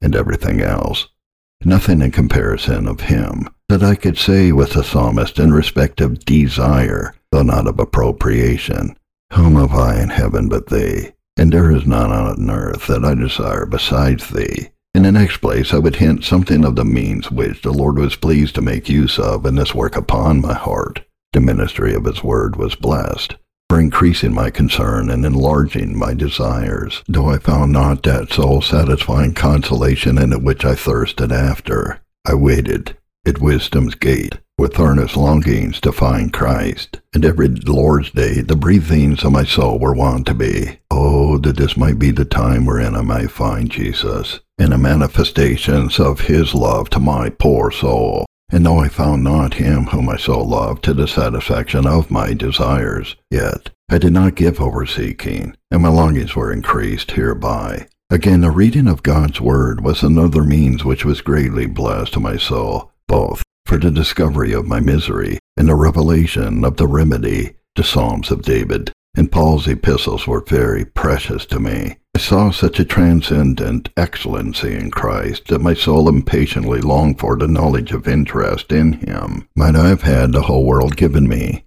and 0.00 0.14
everything 0.14 0.60
else, 0.60 1.08
nothing 1.64 2.00
in 2.00 2.10
comparison 2.10 2.86
of 2.86 3.00
him, 3.00 3.48
that 3.68 3.82
I 3.82 3.94
could 3.94 4.18
say 4.18 4.52
with 4.52 4.72
the 4.72 4.84
psalmist 4.84 5.38
in 5.38 5.52
respect 5.52 6.00
of 6.00 6.24
desire, 6.24 7.14
though 7.32 7.42
not 7.42 7.66
of 7.66 7.78
appropriation, 7.78 8.96
Whom 9.32 9.56
have 9.56 9.72
I 9.72 10.00
in 10.00 10.10
heaven 10.10 10.48
but 10.48 10.68
thee? 10.68 11.10
And 11.36 11.52
there 11.52 11.70
is 11.70 11.86
none 11.86 12.10
on 12.10 12.50
earth 12.50 12.86
that 12.86 13.04
I 13.04 13.14
desire 13.14 13.66
besides 13.66 14.30
thee. 14.30 14.68
In 14.94 15.02
the 15.02 15.12
next 15.12 15.38
place, 15.38 15.74
I 15.74 15.78
would 15.78 15.96
hint 15.96 16.24
something 16.24 16.64
of 16.64 16.76
the 16.76 16.84
means 16.84 17.30
which 17.30 17.60
the 17.60 17.72
Lord 17.72 17.98
was 17.98 18.16
pleased 18.16 18.54
to 18.54 18.62
make 18.62 18.88
use 18.88 19.18
of 19.18 19.44
in 19.44 19.56
this 19.56 19.74
work 19.74 19.94
upon 19.94 20.40
my 20.40 20.54
heart. 20.54 21.02
The 21.34 21.40
ministry 21.40 21.92
of 21.92 22.06
His 22.06 22.24
word 22.24 22.56
was 22.56 22.74
blessed, 22.74 23.36
for 23.68 23.78
increasing 23.78 24.32
my 24.32 24.48
concern 24.48 25.10
and 25.10 25.26
enlarging 25.26 25.98
my 25.98 26.14
desires, 26.14 27.04
though 27.06 27.28
I 27.28 27.38
found 27.38 27.72
not 27.72 28.02
that 28.04 28.32
soul-satisfying 28.32 29.34
consolation 29.34 30.16
in 30.16 30.32
it 30.32 30.42
which 30.42 30.64
I 30.64 30.74
thirsted 30.74 31.30
after. 31.30 32.00
I 32.24 32.32
waited 32.32 32.96
at 33.26 33.40
wisdom's 33.40 33.94
gate, 33.94 34.38
with 34.56 34.80
earnest 34.80 35.16
longings 35.16 35.80
to 35.80 35.92
find 35.92 36.32
Christ, 36.32 37.00
and 37.12 37.24
every 37.24 37.48
Lord's 37.48 38.12
day 38.12 38.40
the 38.40 38.56
breathings 38.56 39.24
of 39.24 39.32
my 39.32 39.44
soul 39.44 39.78
were 39.78 39.94
wont 39.94 40.26
to 40.28 40.34
be, 40.34 40.78
That 41.42 41.58
this 41.58 41.76
might 41.76 41.98
be 41.98 42.10
the 42.10 42.24
time 42.24 42.64
wherein 42.64 42.96
I 42.96 43.02
might 43.02 43.30
find 43.30 43.70
Jesus, 43.70 44.40
and 44.58 44.72
the 44.72 44.78
manifestations 44.78 46.00
of 46.00 46.20
his 46.20 46.54
love 46.54 46.90
to 46.90 46.98
my 46.98 47.28
poor 47.28 47.70
soul. 47.70 48.26
And 48.50 48.64
though 48.64 48.78
I 48.78 48.88
found 48.88 49.22
not 49.22 49.54
him 49.54 49.84
whom 49.84 50.08
I 50.08 50.16
so 50.16 50.40
loved 50.40 50.82
to 50.84 50.94
the 50.94 51.06
satisfaction 51.06 51.86
of 51.86 52.10
my 52.10 52.32
desires, 52.32 53.16
yet 53.30 53.70
I 53.90 53.98
did 53.98 54.12
not 54.12 54.34
give 54.34 54.60
over 54.60 54.86
seeking, 54.86 55.54
and 55.70 55.82
my 55.82 55.88
longings 55.88 56.34
were 56.34 56.52
increased 56.52 57.12
hereby. 57.12 57.86
Again, 58.10 58.40
the 58.40 58.50
reading 58.50 58.88
of 58.88 59.02
God's 59.02 59.40
word 59.40 59.82
was 59.82 60.02
another 60.02 60.42
means 60.42 60.84
which 60.84 61.04
was 61.04 61.20
greatly 61.20 61.66
blessed 61.66 62.14
to 62.14 62.20
my 62.20 62.36
soul, 62.36 62.92
both 63.08 63.42
for 63.66 63.78
the 63.78 63.90
discovery 63.90 64.52
of 64.52 64.66
my 64.66 64.80
misery 64.80 65.38
and 65.56 65.68
the 65.68 65.74
revelation 65.74 66.64
of 66.64 66.76
the 66.76 66.86
remedy. 66.86 67.56
The 67.76 67.84
Psalms 67.84 68.30
of 68.30 68.40
David 68.40 68.90
and 69.16 69.32
Paul's 69.32 69.66
epistles 69.66 70.26
were 70.26 70.44
very 70.46 70.84
precious 70.84 71.46
to 71.46 71.58
me. 71.58 71.96
I 72.14 72.18
saw 72.18 72.50
such 72.50 72.78
a 72.78 72.84
transcendent 72.84 73.88
excellency 73.96 74.74
in 74.74 74.90
Christ 74.90 75.48
that 75.48 75.60
my 75.60 75.74
soul 75.74 76.08
impatiently 76.08 76.80
longed 76.80 77.18
for 77.18 77.36
the 77.36 77.48
knowledge 77.48 77.92
of 77.92 78.06
interest 78.06 78.72
in 78.72 78.94
him. 78.94 79.48
Might 79.56 79.74
I 79.74 79.88
have 79.88 80.02
had 80.02 80.32
the 80.32 80.42
whole 80.42 80.64
world 80.64 80.96
given 80.96 81.28
me? 81.28 81.64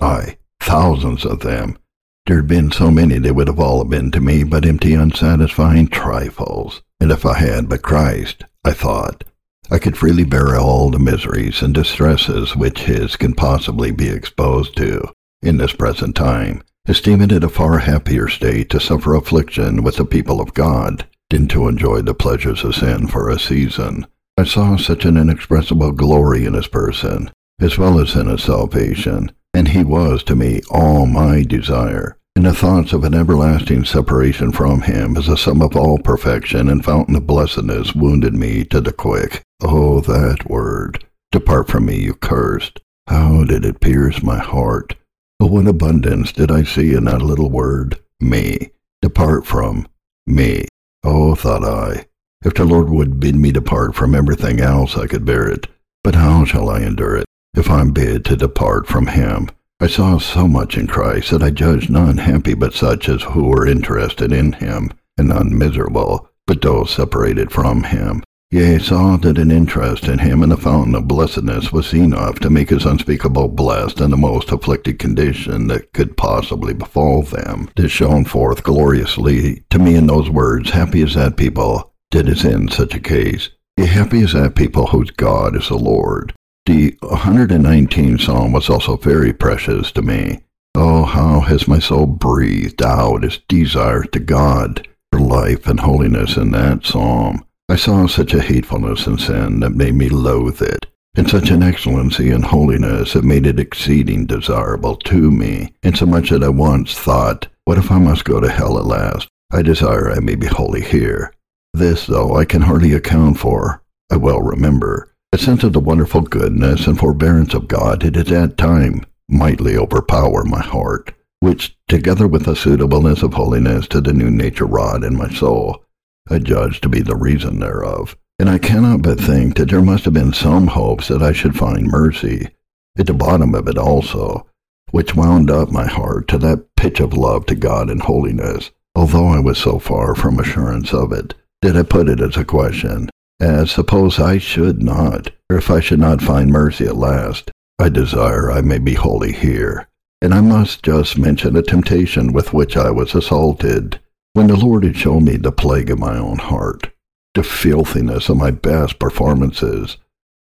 Ay, 0.00 0.36
thousands 0.60 1.24
of 1.24 1.40
them. 1.40 1.78
There 2.26 2.36
had 2.36 2.46
been 2.46 2.70
so 2.70 2.90
many 2.90 3.18
they 3.18 3.30
would 3.30 3.48
have 3.48 3.58
all 3.58 3.82
been 3.84 4.10
to 4.10 4.20
me 4.20 4.44
but 4.44 4.66
empty 4.66 4.94
unsatisfying 4.94 5.88
trifles. 5.88 6.82
And 7.00 7.10
if 7.10 7.24
I 7.24 7.38
had 7.38 7.68
but 7.68 7.82
Christ, 7.82 8.44
I 8.64 8.72
thought, 8.72 9.24
I 9.70 9.78
could 9.78 9.96
freely 9.96 10.24
bear 10.24 10.58
all 10.58 10.90
the 10.90 10.98
miseries 10.98 11.62
and 11.62 11.74
distresses 11.74 12.56
which 12.56 12.80
his 12.80 13.16
can 13.16 13.34
possibly 13.34 13.90
be 13.90 14.08
exposed 14.08 14.76
to 14.76 15.10
in 15.42 15.56
this 15.56 15.72
present 15.72 16.16
time, 16.16 16.62
esteeming 16.88 17.30
it 17.30 17.44
a 17.44 17.48
far 17.48 17.78
happier 17.78 18.28
state 18.28 18.70
to 18.70 18.80
suffer 18.80 19.14
affliction 19.14 19.82
with 19.82 19.96
the 19.96 20.04
people 20.04 20.40
of 20.40 20.54
God 20.54 21.06
than 21.30 21.46
to 21.48 21.68
enjoy 21.68 22.00
the 22.00 22.14
pleasures 22.14 22.64
of 22.64 22.74
sin 22.74 23.06
for 23.06 23.28
a 23.28 23.38
season. 23.38 24.06
I 24.38 24.44
saw 24.44 24.76
such 24.76 25.04
an 25.04 25.18
inexpressible 25.18 25.92
glory 25.92 26.46
in 26.46 26.54
his 26.54 26.68
person, 26.68 27.30
as 27.60 27.76
well 27.76 28.00
as 28.00 28.14
in 28.14 28.26
his 28.26 28.44
salvation, 28.44 29.32
and 29.52 29.68
he 29.68 29.84
was 29.84 30.22
to 30.24 30.34
me 30.34 30.62
all 30.70 31.04
my 31.06 31.42
desire. 31.42 32.16
And 32.34 32.46
the 32.46 32.54
thoughts 32.54 32.92
of 32.92 33.04
an 33.04 33.14
everlasting 33.14 33.84
separation 33.84 34.52
from 34.52 34.82
him 34.82 35.16
as 35.16 35.28
a 35.28 35.36
sum 35.36 35.60
of 35.60 35.76
all 35.76 35.98
perfection 35.98 36.68
and 36.68 36.84
fountain 36.84 37.16
of 37.16 37.26
blessedness 37.26 37.94
wounded 37.94 38.32
me 38.32 38.64
to 38.66 38.80
the 38.80 38.92
quick. 38.92 39.42
Oh, 39.60 40.00
that 40.02 40.48
word! 40.48 41.04
Depart 41.32 41.68
from 41.68 41.86
me, 41.86 42.00
you 42.00 42.14
cursed. 42.14 42.80
How 43.08 43.44
did 43.44 43.64
it 43.64 43.80
pierce 43.80 44.22
my 44.22 44.38
heart! 44.38 44.94
Oh, 45.40 45.46
what 45.46 45.68
abundance 45.68 46.32
did 46.32 46.50
I 46.50 46.64
see 46.64 46.94
in 46.94 47.04
that 47.04 47.22
little 47.22 47.48
word, 47.48 48.00
me. 48.20 48.70
Depart 49.00 49.46
from 49.46 49.86
me. 50.26 50.66
Oh, 51.04 51.36
thought 51.36 51.62
I, 51.62 52.06
if 52.44 52.54
the 52.54 52.64
Lord 52.64 52.90
would 52.90 53.20
bid 53.20 53.36
me 53.36 53.52
depart 53.52 53.94
from 53.94 54.16
everything 54.16 54.60
else, 54.60 54.96
I 54.96 55.06
could 55.06 55.24
bear 55.24 55.48
it. 55.48 55.68
But 56.02 56.16
how 56.16 56.44
shall 56.44 56.68
I 56.68 56.80
endure 56.80 57.16
it, 57.16 57.24
if 57.54 57.70
I'm 57.70 57.92
bid 57.92 58.24
to 58.26 58.36
depart 58.36 58.88
from 58.88 59.06
him? 59.06 59.48
I 59.80 59.86
saw 59.86 60.18
so 60.18 60.48
much 60.48 60.76
in 60.76 60.88
Christ 60.88 61.30
that 61.30 61.42
I 61.42 61.50
judged 61.50 61.88
none 61.88 62.18
happy 62.18 62.54
but 62.54 62.74
such 62.74 63.08
as 63.08 63.22
who 63.22 63.44
were 63.44 63.66
interested 63.66 64.32
in 64.32 64.54
him, 64.54 64.90
and 65.16 65.28
none 65.28 65.56
miserable, 65.56 66.28
but 66.48 66.62
those 66.62 66.90
separated 66.90 67.52
from 67.52 67.84
him. 67.84 68.24
Yea, 68.50 68.78
saw 68.78 69.18
that 69.18 69.36
an 69.36 69.50
interest 69.50 70.08
in 70.08 70.18
him 70.18 70.42
and 70.42 70.50
the 70.50 70.56
fountain 70.56 70.94
of 70.94 71.06
blessedness 71.06 71.70
was 71.70 71.92
enough 71.92 72.38
to 72.38 72.48
make 72.48 72.72
us 72.72 72.86
unspeakable 72.86 73.48
blessed 73.48 74.00
in 74.00 74.10
the 74.10 74.16
most 74.16 74.50
afflicted 74.50 74.98
condition 74.98 75.66
that 75.66 75.92
could 75.92 76.16
possibly 76.16 76.72
befall 76.72 77.22
them. 77.22 77.68
This 77.76 77.92
shone 77.92 78.24
forth 78.24 78.62
gloriously 78.62 79.64
to 79.68 79.78
me 79.78 79.96
in 79.96 80.06
those 80.06 80.30
words, 80.30 80.70
happy 80.70 81.02
is 81.02 81.14
that 81.14 81.36
people 81.36 81.92
that 82.10 82.26
is 82.26 82.42
in 82.42 82.68
such 82.68 82.94
a 82.94 83.00
case. 83.00 83.50
Yea, 83.76 83.84
happy 83.84 84.20
is 84.20 84.32
that 84.32 84.54
people 84.54 84.86
whose 84.86 85.10
God 85.10 85.54
is 85.54 85.68
the 85.68 85.76
Lord. 85.76 86.32
The 86.64 86.92
119th 87.02 88.22
Psalm 88.22 88.52
was 88.52 88.70
also 88.70 88.96
very 88.96 89.34
precious 89.34 89.92
to 89.92 90.00
me. 90.00 90.40
Oh, 90.74 91.04
how 91.04 91.40
has 91.40 91.68
my 91.68 91.80
soul 91.80 92.06
breathed 92.06 92.82
out 92.82 93.24
its 93.24 93.38
desire 93.46 94.04
to 94.04 94.20
God 94.20 94.88
for 95.12 95.20
life 95.20 95.66
and 95.66 95.80
holiness 95.80 96.36
in 96.36 96.50
that 96.52 96.84
psalm. 96.84 97.44
I 97.70 97.76
saw 97.76 98.06
such 98.06 98.32
a 98.32 98.40
hatefulness 98.40 99.06
in 99.06 99.18
sin 99.18 99.60
that 99.60 99.74
made 99.74 99.94
me 99.94 100.08
loathe 100.08 100.62
it, 100.62 100.86
and 101.14 101.28
such 101.28 101.50
an 101.50 101.62
excellency 101.62 102.30
in 102.30 102.42
holiness 102.42 103.12
that 103.12 103.24
made 103.24 103.46
it 103.46 103.60
exceeding 103.60 104.24
desirable 104.24 104.96
to 104.96 105.30
me, 105.30 105.74
insomuch 105.82 106.30
that 106.30 106.42
I 106.42 106.48
once 106.48 106.98
thought, 106.98 107.46
what 107.66 107.76
if 107.76 107.90
I 107.90 107.98
must 107.98 108.24
go 108.24 108.40
to 108.40 108.48
hell 108.48 108.78
at 108.78 108.86
last? 108.86 109.28
I 109.50 109.60
desire 109.60 110.10
I 110.10 110.20
may 110.20 110.34
be 110.34 110.46
holy 110.46 110.80
here. 110.80 111.34
This, 111.74 112.06
though, 112.06 112.36
I 112.36 112.46
can 112.46 112.62
hardly 112.62 112.94
account 112.94 113.38
for, 113.38 113.82
I 114.10 114.16
well 114.16 114.40
remember, 114.40 115.12
a 115.32 115.38
sense 115.38 115.62
of 115.62 115.74
the 115.74 115.80
wonderful 115.80 116.22
goodness 116.22 116.86
and 116.86 116.98
forbearance 116.98 117.52
of 117.52 117.68
God 117.68 118.00
did 118.00 118.16
at 118.16 118.28
that 118.28 118.56
time 118.56 119.04
mightily 119.28 119.76
overpower 119.76 120.42
my 120.44 120.62
heart, 120.62 121.12
which, 121.40 121.76
together 121.86 122.26
with 122.26 122.46
the 122.46 122.56
suitableness 122.56 123.22
of 123.22 123.34
holiness 123.34 123.86
to 123.88 124.00
the 124.00 124.14
new 124.14 124.30
nature 124.30 124.64
wrought 124.64 125.04
in 125.04 125.16
my 125.16 125.28
soul, 125.28 125.84
I 126.30 126.38
judged 126.38 126.82
to 126.82 126.88
be 126.88 127.00
the 127.00 127.16
reason 127.16 127.58
thereof. 127.58 128.16
And 128.38 128.48
I 128.48 128.58
cannot 128.58 129.02
but 129.02 129.20
think 129.20 129.56
that 129.56 129.68
there 129.68 129.82
must 129.82 130.04
have 130.04 130.14
been 130.14 130.32
some 130.32 130.68
hopes 130.68 131.08
that 131.08 131.22
I 131.22 131.32
should 131.32 131.56
find 131.56 131.86
mercy 131.86 132.48
at 132.96 133.06
the 133.06 133.14
bottom 133.14 133.54
of 133.54 133.68
it 133.68 133.78
also, 133.78 134.46
which 134.90 135.14
wound 135.14 135.50
up 135.50 135.70
my 135.70 135.86
heart 135.86 136.28
to 136.28 136.38
that 136.38 136.74
pitch 136.76 137.00
of 137.00 137.14
love 137.14 137.46
to 137.46 137.54
God 137.54 137.90
and 137.90 138.02
holiness, 138.02 138.70
although 138.94 139.28
I 139.28 139.38
was 139.38 139.58
so 139.58 139.78
far 139.78 140.14
from 140.14 140.38
assurance 140.38 140.92
of 140.92 141.12
it, 141.12 141.34
that 141.62 141.76
I 141.76 141.82
put 141.82 142.08
it 142.08 142.20
as 142.20 142.36
a 142.36 142.44
question, 142.44 143.10
as 143.40 143.70
suppose 143.70 144.18
I 144.18 144.38
should 144.38 144.82
not, 144.82 145.30
or 145.50 145.56
if 145.56 145.70
I 145.70 145.80
should 145.80 146.00
not 146.00 146.22
find 146.22 146.50
mercy 146.50 146.86
at 146.86 146.96
last, 146.96 147.50
I 147.78 147.88
desire 147.88 148.50
I 148.50 148.60
may 148.60 148.78
be 148.78 148.94
holy 148.94 149.32
here. 149.32 149.88
And 150.20 150.34
I 150.34 150.40
must 150.40 150.82
just 150.82 151.16
mention 151.16 151.56
a 151.56 151.62
temptation 151.62 152.32
with 152.32 152.52
which 152.52 152.76
I 152.76 152.90
was 152.90 153.14
assaulted, 153.14 154.00
when 154.38 154.46
the 154.46 154.56
Lord 154.56 154.84
had 154.84 154.96
shown 154.96 155.24
me 155.24 155.36
the 155.36 155.50
plague 155.50 155.90
of 155.90 155.98
my 155.98 156.16
own 156.16 156.38
heart, 156.38 156.92
the 157.34 157.42
filthiness 157.42 158.28
of 158.28 158.36
my 158.36 158.52
best 158.52 159.00
performances, 159.00 159.96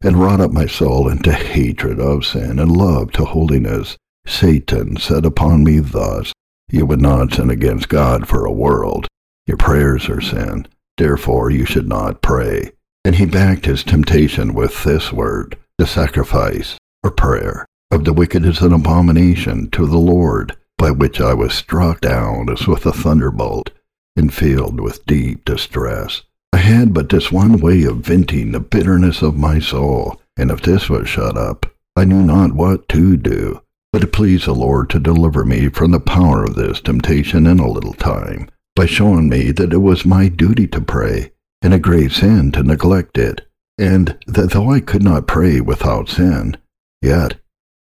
and 0.03 0.15
wrought 0.15 0.39
up 0.39 0.51
my 0.51 0.67
soul 0.67 1.09
into 1.09 1.33
hatred 1.33 1.99
of 1.99 2.23
sin 2.23 2.59
and 2.59 2.77
love 2.77 3.11
to 3.13 3.25
holiness. 3.25 3.97
Satan 4.27 4.97
said 4.97 5.25
upon 5.25 5.63
me 5.63 5.79
thus, 5.79 6.31
You 6.69 6.85
would 6.85 7.01
not 7.01 7.33
sin 7.33 7.49
against 7.49 7.89
God 7.89 8.27
for 8.27 8.45
a 8.45 8.51
world. 8.51 9.07
Your 9.47 9.57
prayers 9.57 10.07
are 10.07 10.21
sin. 10.21 10.67
Therefore 10.99 11.49
you 11.49 11.65
should 11.65 11.89
not 11.89 12.21
pray. 12.21 12.69
And 13.03 13.15
he 13.15 13.25
backed 13.25 13.65
his 13.65 13.83
temptation 13.83 14.53
with 14.53 14.83
this 14.83 15.11
word, 15.11 15.57
the 15.79 15.87
sacrifice, 15.87 16.77
or 17.03 17.09
prayer, 17.09 17.65
of 17.89 18.05
the 18.05 18.13
wicked 18.13 18.45
is 18.45 18.61
an 18.61 18.71
abomination 18.71 19.67
to 19.71 19.87
the 19.87 19.97
Lord, 19.97 20.55
by 20.77 20.91
which 20.91 21.19
I 21.19 21.33
was 21.33 21.55
struck 21.55 22.01
down 22.01 22.51
as 22.51 22.67
with 22.67 22.85
a 22.85 22.93
thunderbolt, 22.93 23.71
and 24.19 24.33
filled 24.33 24.81
with 24.81 25.05
deep 25.05 25.45
distress. 25.45 26.23
I 26.51 26.57
had 26.57 26.93
but 26.93 27.09
this 27.09 27.31
one 27.31 27.57
way 27.59 27.83
of 27.85 27.97
venting 27.97 28.51
the 28.51 28.59
bitterness 28.59 29.21
of 29.21 29.37
my 29.37 29.59
soul, 29.59 30.21
and 30.37 30.51
if 30.51 30.61
this 30.61 30.89
was 30.89 31.07
shut 31.07 31.37
up, 31.37 31.65
I 31.95 32.03
knew 32.03 32.21
not 32.21 32.53
what 32.53 32.89
to 32.89 33.15
do, 33.15 33.61
but 33.93 33.99
to 33.99 34.07
please 34.07 34.45
the 34.45 34.53
Lord 34.53 34.89
to 34.89 34.99
deliver 34.99 35.45
me 35.45 35.69
from 35.69 35.91
the 35.91 35.99
power 35.99 36.43
of 36.43 36.55
this 36.55 36.81
temptation 36.81 37.47
in 37.47 37.59
a 37.59 37.67
little 37.67 37.93
time, 37.93 38.49
by 38.75 38.85
showing 38.85 39.29
me 39.29 39.51
that 39.51 39.71
it 39.71 39.77
was 39.77 40.05
my 40.05 40.27
duty 40.27 40.67
to 40.67 40.81
pray, 40.81 41.31
and 41.61 41.73
a 41.73 41.79
great 41.79 42.11
sin 42.11 42.51
to 42.51 42.61
neglect 42.61 43.17
it, 43.17 43.47
and 43.77 44.17
that 44.27 44.51
though 44.51 44.69
I 44.69 44.81
could 44.81 45.01
not 45.01 45.27
pray 45.27 45.61
without 45.61 46.09
sin, 46.09 46.57
yet 47.01 47.39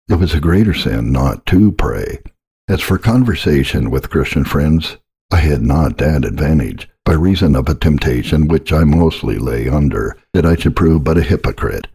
it 0.08 0.14
was 0.14 0.34
a 0.34 0.40
greater 0.40 0.72
sin 0.72 1.10
not 1.10 1.44
to 1.46 1.72
pray. 1.72 2.20
As 2.68 2.80
for 2.80 2.96
conversation 2.96 3.90
with 3.90 4.10
Christian 4.10 4.44
friends, 4.44 4.98
I 5.30 5.36
had 5.36 5.62
not 5.62 5.98
that 5.98 6.24
advantage, 6.24 6.88
by 7.04 7.12
reason 7.12 7.54
of 7.54 7.68
a 7.68 7.74
temptation 7.74 8.48
which 8.48 8.72
I 8.72 8.84
mostly 8.84 9.38
lay 9.38 9.68
under, 9.68 10.16
that 10.32 10.46
I 10.46 10.56
should 10.56 10.74
prove 10.74 11.04
but 11.04 11.18
a 11.18 11.22
hypocrite, 11.22 11.86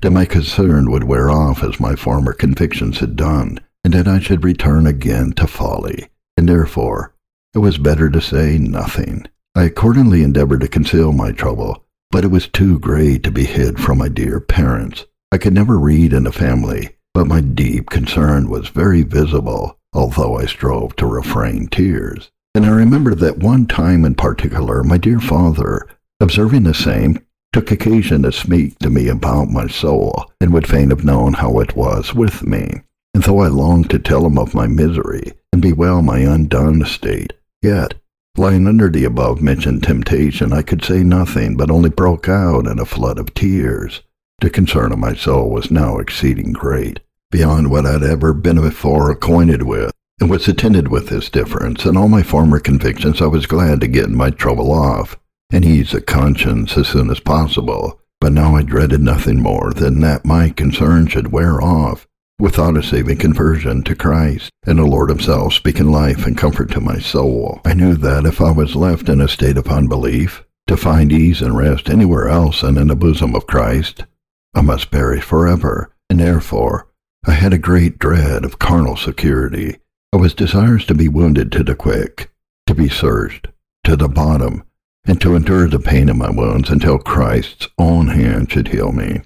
that 0.00 0.10
my 0.10 0.24
concern 0.24 0.90
would 0.90 1.04
wear 1.04 1.30
off 1.30 1.62
as 1.62 1.78
my 1.78 1.94
former 1.94 2.32
convictions 2.32 2.98
had 2.98 3.14
done, 3.14 3.60
and 3.84 3.94
that 3.94 4.08
I 4.08 4.18
should 4.18 4.44
return 4.44 4.86
again 4.86 5.32
to 5.34 5.46
folly, 5.46 6.08
and 6.36 6.48
therefore 6.48 7.14
it 7.54 7.58
was 7.58 7.78
better 7.78 8.10
to 8.10 8.20
say 8.20 8.58
nothing. 8.58 9.26
I 9.54 9.64
accordingly 9.64 10.22
endeavored 10.22 10.62
to 10.62 10.68
conceal 10.68 11.12
my 11.12 11.30
trouble, 11.32 11.84
but 12.10 12.24
it 12.24 12.32
was 12.32 12.48
too 12.48 12.78
great 12.78 13.22
to 13.24 13.30
be 13.30 13.44
hid 13.44 13.78
from 13.78 13.98
my 13.98 14.08
dear 14.08 14.40
parents. 14.40 15.06
I 15.30 15.38
could 15.38 15.54
never 15.54 15.78
read 15.78 16.12
in 16.12 16.26
a 16.26 16.32
family, 16.32 16.96
but 17.14 17.26
my 17.26 17.40
deep 17.40 17.90
concern 17.90 18.48
was 18.48 18.68
very 18.68 19.02
visible, 19.02 19.78
although 19.92 20.36
I 20.36 20.46
strove 20.46 20.96
to 20.96 21.06
refrain 21.06 21.68
tears. 21.68 22.30
And 22.54 22.66
I 22.66 22.70
remember 22.70 23.14
that 23.14 23.38
one 23.38 23.66
time 23.66 24.04
in 24.04 24.14
particular, 24.14 24.82
my 24.82 24.98
dear 24.98 25.20
father, 25.20 25.88
observing 26.20 26.64
the 26.64 26.74
same, 26.74 27.18
took 27.52 27.70
occasion 27.70 28.22
to 28.22 28.32
speak 28.32 28.78
to 28.78 28.90
me 28.90 29.08
about 29.08 29.48
my 29.48 29.66
soul, 29.66 30.30
and 30.40 30.52
would 30.52 30.66
fain 30.66 30.90
have 30.90 31.04
known 31.04 31.34
how 31.34 31.58
it 31.60 31.76
was 31.76 32.14
with 32.14 32.42
me. 32.42 32.82
And 33.14 33.22
though 33.22 33.40
I 33.40 33.48
longed 33.48 33.90
to 33.90 33.98
tell 33.98 34.26
him 34.26 34.38
of 34.38 34.54
my 34.54 34.66
misery, 34.66 35.32
and 35.52 35.60
bewail 35.60 36.02
my 36.02 36.18
undone 36.18 36.84
state, 36.84 37.32
yet 37.62 37.94
Lying 38.38 38.66
under 38.66 38.88
the 38.88 39.04
above 39.04 39.42
mentioned 39.42 39.82
temptation, 39.82 40.54
I 40.54 40.62
could 40.62 40.82
say 40.82 41.02
nothing, 41.02 41.54
but 41.54 41.70
only 41.70 41.90
broke 41.90 42.30
out 42.30 42.66
in 42.66 42.78
a 42.78 42.86
flood 42.86 43.18
of 43.18 43.34
tears. 43.34 44.00
The 44.40 44.48
concern 44.48 44.90
of 44.90 44.98
my 44.98 45.14
soul 45.14 45.50
was 45.50 45.70
now 45.70 45.98
exceeding 45.98 46.54
great, 46.54 47.00
beyond 47.30 47.70
what 47.70 47.84
I 47.84 47.92
had 47.92 48.02
ever 48.02 48.32
been 48.32 48.58
before 48.58 49.10
acquainted 49.10 49.64
with, 49.64 49.92
and 50.22 50.30
was 50.30 50.46
attended 50.46 50.86
with 50.86 51.08
this 51.08 51.28
difference. 51.28 51.84
In 51.84 51.96
all 51.96 52.06
my 52.06 52.22
former 52.22 52.60
convictions, 52.60 53.20
I 53.20 53.26
was 53.26 53.44
glad 53.44 53.80
to 53.80 53.88
get 53.88 54.08
my 54.08 54.30
trouble 54.30 54.70
off, 54.70 55.18
and 55.50 55.64
ease 55.64 55.94
a 55.94 56.00
conscience 56.00 56.78
as 56.78 56.86
soon 56.86 57.10
as 57.10 57.18
possible. 57.18 58.00
But 58.20 58.32
now 58.32 58.54
I 58.54 58.62
dreaded 58.62 59.00
nothing 59.00 59.42
more 59.42 59.72
than 59.72 59.98
that 60.02 60.24
my 60.24 60.50
concern 60.50 61.08
should 61.08 61.32
wear 61.32 61.60
off, 61.60 62.06
without 62.38 62.76
a 62.76 62.84
saving 62.84 63.18
conversion 63.18 63.82
to 63.82 63.96
Christ, 63.96 64.52
and 64.64 64.78
the 64.78 64.84
Lord 64.84 65.08
Himself 65.08 65.54
speaking 65.54 65.90
life 65.90 66.24
and 66.24 66.38
comfort 66.38 66.70
to 66.70 66.80
my 66.80 67.00
soul. 67.00 67.60
I 67.64 67.74
knew 67.74 67.96
that 67.96 68.24
if 68.24 68.40
I 68.40 68.52
was 68.52 68.76
left 68.76 69.08
in 69.08 69.20
a 69.20 69.26
state 69.26 69.56
of 69.56 69.66
unbelief, 69.66 70.44
to 70.68 70.76
find 70.76 71.10
ease 71.10 71.42
and 71.42 71.56
rest 71.56 71.90
anywhere 71.90 72.28
else 72.28 72.60
than 72.60 72.78
in 72.78 72.86
the 72.86 72.94
bosom 72.94 73.34
of 73.34 73.48
Christ, 73.48 74.04
I 74.54 74.60
must 74.60 74.92
perish 74.92 75.24
forever, 75.24 75.92
and 76.08 76.20
therefore 76.20 76.86
I 77.26 77.32
had 77.32 77.52
a 77.52 77.58
great 77.58 77.98
dread 77.98 78.44
of 78.44 78.60
carnal 78.60 78.96
security. 78.96 79.78
I 80.12 80.18
was 80.18 80.34
desirous 80.34 80.84
to 80.86 80.94
be 80.94 81.08
wounded 81.08 81.50
to 81.52 81.64
the 81.64 81.74
quick, 81.74 82.30
to 82.66 82.74
be 82.74 82.88
searched 82.88 83.48
to 83.84 83.96
the 83.96 84.08
bottom, 84.08 84.64
and 85.04 85.20
to 85.20 85.34
endure 85.34 85.68
the 85.68 85.78
pain 85.78 86.08
of 86.08 86.16
my 86.16 86.30
wounds 86.30 86.70
until 86.70 86.98
Christ's 86.98 87.68
own 87.78 88.08
hand 88.08 88.50
should 88.50 88.68
heal 88.68 88.92
me 88.92 89.22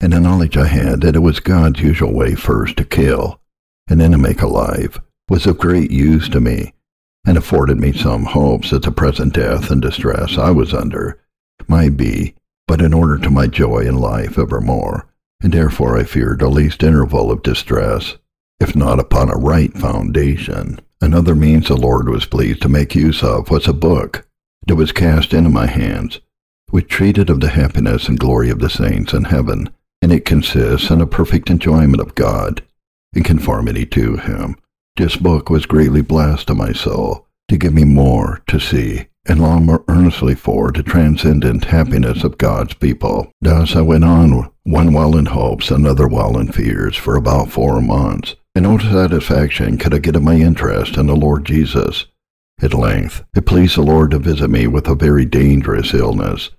and 0.00 0.12
the 0.12 0.20
knowledge 0.20 0.56
I 0.56 0.66
had 0.66 1.00
that 1.00 1.16
it 1.16 1.20
was 1.20 1.40
God's 1.40 1.80
usual 1.80 2.12
way 2.12 2.34
first 2.34 2.76
to 2.76 2.84
kill, 2.84 3.40
and 3.88 4.00
then 4.00 4.12
to 4.12 4.18
make 4.18 4.42
alive. 4.42 5.00
was 5.28 5.46
of 5.46 5.58
great 5.58 5.90
use 5.90 6.28
to 6.30 6.40
me, 6.40 6.72
and 7.26 7.36
afforded 7.36 7.78
me 7.78 7.92
some 7.92 8.24
hopes 8.24 8.70
that 8.70 8.82
the 8.82 8.92
present 8.92 9.34
death 9.34 9.70
and 9.70 9.82
distress 9.82 10.38
I 10.38 10.50
was 10.50 10.72
under 10.72 11.20
might 11.66 11.96
be 11.96 12.34
but 12.66 12.80
in 12.80 12.94
order 12.94 13.18
to 13.18 13.30
my 13.30 13.46
joy 13.46 13.80
in 13.80 13.96
life 13.96 14.38
evermore, 14.38 15.06
and 15.42 15.52
therefore 15.52 15.98
I 15.98 16.04
feared 16.04 16.38
the 16.38 16.48
least 16.48 16.82
interval 16.82 17.30
of 17.30 17.42
distress, 17.42 18.16
if 18.60 18.74
not 18.74 18.98
upon 18.98 19.30
a 19.30 19.36
right 19.36 19.72
foundation. 19.74 20.78
Another 21.00 21.34
means 21.34 21.68
the 21.68 21.76
Lord 21.76 22.08
was 22.08 22.26
pleased 22.26 22.62
to 22.62 22.68
make 22.68 22.94
use 22.94 23.22
of 23.22 23.50
was 23.50 23.68
a 23.68 23.72
book 23.72 24.26
that 24.66 24.76
was 24.76 24.92
cast 24.92 25.32
into 25.32 25.50
my 25.50 25.66
hands, 25.66 26.20
which 26.70 26.88
treated 26.88 27.30
of 27.30 27.40
the 27.40 27.50
happiness 27.50 28.08
and 28.08 28.18
glory 28.18 28.50
of 28.50 28.58
the 28.58 28.68
saints 28.68 29.12
in 29.12 29.24
heaven, 29.24 29.70
and 30.02 30.12
it 30.12 30.24
consists 30.24 30.90
in 30.90 31.00
a 31.00 31.06
perfect 31.06 31.50
enjoyment 31.50 32.00
of 32.00 32.14
God, 32.14 32.62
in 33.14 33.22
conformity 33.22 33.86
to 33.86 34.16
Him. 34.16 34.56
This 34.96 35.16
book 35.16 35.48
was 35.48 35.66
greatly 35.66 36.02
blessed 36.02 36.48
to 36.48 36.54
my 36.54 36.72
soul, 36.72 37.26
to 37.48 37.56
give 37.56 37.72
me 37.72 37.84
more 37.84 38.42
to 38.48 38.58
see, 38.58 39.06
and 39.26 39.40
long 39.40 39.66
more 39.66 39.84
earnestly 39.88 40.34
for 40.34 40.72
the 40.72 40.82
transcendent 40.82 41.66
happiness 41.66 42.24
of 42.24 42.38
God's 42.38 42.74
people. 42.74 43.30
Thus 43.40 43.76
I 43.76 43.82
went 43.82 44.04
on, 44.04 44.50
one 44.64 44.92
while 44.92 45.16
in 45.16 45.26
hopes, 45.26 45.70
another 45.70 46.08
while 46.08 46.38
in 46.38 46.50
fears, 46.50 46.96
for 46.96 47.16
about 47.16 47.50
four 47.50 47.80
months, 47.80 48.34
no 48.60 48.78
satisfaction 48.78 49.78
could 49.78 49.94
I 49.94 49.98
get 49.98 50.16
of 50.16 50.22
my 50.22 50.34
interest 50.34 50.96
in 50.96 51.06
the 51.06 51.16
Lord 51.16 51.44
Jesus. 51.44 52.06
At 52.60 52.74
length, 52.74 53.24
it 53.36 53.46
pleased 53.46 53.76
the 53.76 53.82
Lord 53.82 54.10
to 54.10 54.18
visit 54.18 54.48
me 54.48 54.66
with 54.66 54.88
a 54.88 54.94
very 54.94 55.24
dangerous 55.24 55.94
illness, 55.94 56.50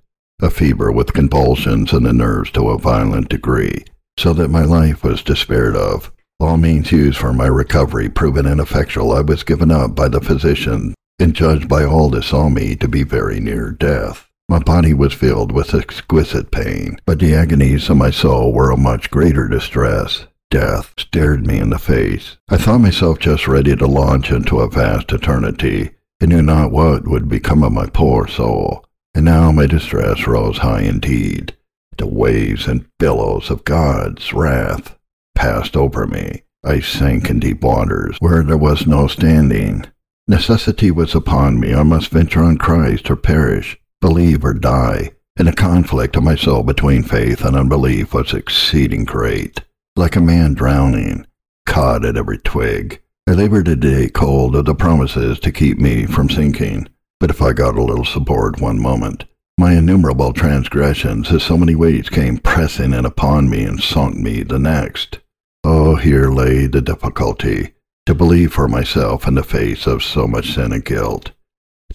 a 0.42 0.50
fever 0.50 0.92
with 0.92 1.14
convulsions 1.14 1.92
in 1.92 2.04
the 2.04 2.14
nerves 2.14 2.52
to 2.52 2.70
a 2.70 2.78
violent 2.78 3.30
degree, 3.30 3.84
so 4.18 4.34
that 4.34 4.50
my 4.50 4.64
life 4.64 5.04
was 5.04 5.24
despaired 5.24 5.76
of. 5.76 6.12
All 6.40 6.58
means 6.58 6.92
used 6.92 7.18
for 7.18 7.34
my 7.34 7.48
recovery 7.48 8.10
proving 8.10 8.46
ineffectual, 8.46 9.12
I 9.12 9.22
was 9.22 9.44
given 9.44 9.72
up 9.72 9.94
by 9.96 10.08
the 10.08 10.22
physician 10.22 10.94
and 11.20 11.36
judged 11.36 11.68
by 11.68 11.84
all 11.84 12.10
that 12.12 12.24
saw 12.24 12.48
me 12.48 12.78
to 12.78 12.88
be 12.88 13.04
very 13.04 13.42
near 13.42 13.72
death. 13.72 14.26
My 14.48 14.60
body 14.60 14.94
was 14.94 15.14
filled 15.14 15.52
with 15.52 15.76
exquisite 15.76 16.50
pain, 16.50 16.98
but 17.06 17.20
the 17.20 17.36
agonies 17.36 17.90
of 17.90 17.98
my 17.98 18.10
soul 18.10 18.54
were 18.54 18.72
a 18.72 18.78
much 18.78 19.12
greater 19.12 19.48
distress. 19.48 20.26
Death 20.52 20.96
stared 20.98 21.46
me 21.46 21.60
in 21.60 21.70
the 21.70 21.78
face. 21.78 22.38
I 22.50 22.58
thought 22.58 22.80
myself 22.80 23.20
just 23.20 23.48
ready 23.48 23.76
to 23.76 23.86
launch 23.86 24.32
into 24.32 24.62
a 24.62 24.70
vast 24.70 25.12
eternity, 25.12 25.92
and 26.20 26.32
knew 26.32 26.42
not 26.42 26.72
what 26.72 27.08
would 27.08 27.30
become 27.30 27.64
of 27.64 27.72
my 27.72 27.86
poor 27.86 28.28
soul. 28.28 28.84
And 29.14 29.26
now 29.26 29.52
my 29.52 29.68
distress 29.68 30.26
rose 30.26 30.58
high 30.58 30.82
indeed. 30.82 31.56
The 32.00 32.08
waves 32.08 32.68
and 32.68 32.88
billows 32.98 33.52
of 33.52 33.64
God's 33.64 34.34
wrath 34.34 34.98
passed 35.36 35.78
over 35.78 36.08
me. 36.08 36.42
I 36.64 36.80
sank 36.80 37.30
in 37.30 37.40
deep 37.40 37.62
waters 37.62 38.18
where 38.20 38.42
there 38.42 38.58
was 38.58 38.88
no 38.88 39.06
standing. 39.06 39.86
Necessity 40.28 40.90
was 40.90 41.14
upon 41.14 41.60
me. 41.60 41.76
I 41.76 41.84
must 41.84 42.10
venture 42.10 42.44
on 42.44 42.58
Christ 42.58 43.12
or 43.12 43.16
perish, 43.16 43.80
believe 44.02 44.44
or 44.44 44.56
die. 44.56 45.12
And 45.38 45.48
the 45.48 45.54
conflict 45.54 46.16
of 46.16 46.24
my 46.24 46.36
soul 46.36 46.64
between 46.64 47.04
faith 47.04 47.46
and 47.46 47.56
unbelief 47.56 48.16
was 48.16 48.34
exceeding 48.34 49.06
great 49.06 49.62
like 49.96 50.16
a 50.16 50.22
man 50.22 50.54
drowning, 50.54 51.26
caught 51.66 52.06
at 52.06 52.18
every 52.18 52.38
twig. 52.38 53.02
I 53.28 53.34
labored 53.34 53.68
a 53.68 53.76
day 53.76 54.10
cold 54.10 54.56
of 54.56 54.66
the 54.66 54.76
promises 54.76 55.40
to 55.40 55.52
keep 55.52 55.78
me 55.78 56.06
from 56.06 56.30
sinking, 56.30 56.90
but 57.20 57.30
if 57.30 57.42
I 57.42 57.54
got 57.54 57.78
a 57.78 57.84
little 57.84 58.06
support 58.06 58.60
one 58.60 58.82
moment, 58.82 59.26
my 59.58 59.74
innumerable 59.74 60.32
transgressions 60.32 61.32
as 61.32 61.44
so 61.44 61.58
many 61.58 61.76
weights 61.76 62.10
came 62.10 62.38
pressing 62.38 62.94
in 62.94 63.06
upon 63.06 63.50
me 63.50 63.66
and 63.66 63.82
sunk 63.82 64.16
me 64.16 64.42
the 64.42 64.58
next. 64.58 65.20
Oh, 65.64 65.96
here 65.96 66.30
lay 66.32 66.66
the 66.66 66.82
difficulty, 66.82 67.74
to 68.06 68.16
believe 68.16 68.54
for 68.54 68.68
myself 68.68 69.28
in 69.28 69.36
the 69.36 69.44
face 69.44 69.86
of 69.86 70.02
so 70.02 70.26
much 70.28 70.54
sin 70.54 70.72
and 70.72 70.86
guilt. 70.86 71.32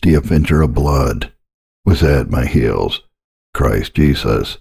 The 0.02 0.14
avenger 0.14 0.62
of 0.62 0.74
blood 0.74 1.32
was 1.84 2.02
at 2.02 2.30
my 2.30 2.44
heels, 2.44 3.00
Christ 3.54 3.94
Jesus, 3.94 4.58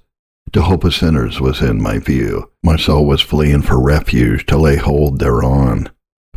the 0.51 0.61
hope 0.61 0.83
of 0.83 0.93
sinners 0.93 1.41
was 1.41 1.61
in 1.61 1.81
my 1.81 1.97
view. 1.97 2.51
My 2.61 2.75
soul 2.75 3.05
was 3.05 3.21
fleeing 3.21 3.63
for 3.63 3.81
refuge 3.81 4.45
to 4.47 4.57
lay 4.57 4.75
hold 4.75 5.19
thereon. 5.19 5.89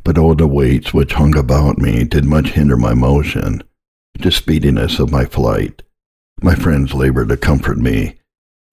But 0.04 0.16
all 0.16 0.34
the 0.34 0.46
weights 0.46 0.94
which 0.94 1.12
hung 1.12 1.36
about 1.36 1.78
me 1.78 2.04
did 2.04 2.24
much 2.24 2.50
hinder 2.50 2.76
my 2.76 2.94
motion, 2.94 3.62
the 4.18 4.30
speediness 4.30 4.98
of 4.98 5.10
my 5.10 5.26
flight. 5.26 5.82
My 6.42 6.54
friends 6.54 6.94
labored 6.94 7.28
to 7.28 7.36
comfort 7.36 7.76
me, 7.78 8.18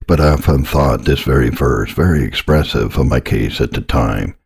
but 0.06 0.20
I 0.20 0.28
often 0.28 0.64
thought 0.64 1.04
this 1.04 1.22
very 1.22 1.50
verse 1.50 1.90
very 1.90 2.22
expressive 2.24 2.96
of 2.96 3.06
my 3.06 3.20
case 3.20 3.60
at 3.60 3.72
the 3.72 3.80
time. 3.80 4.36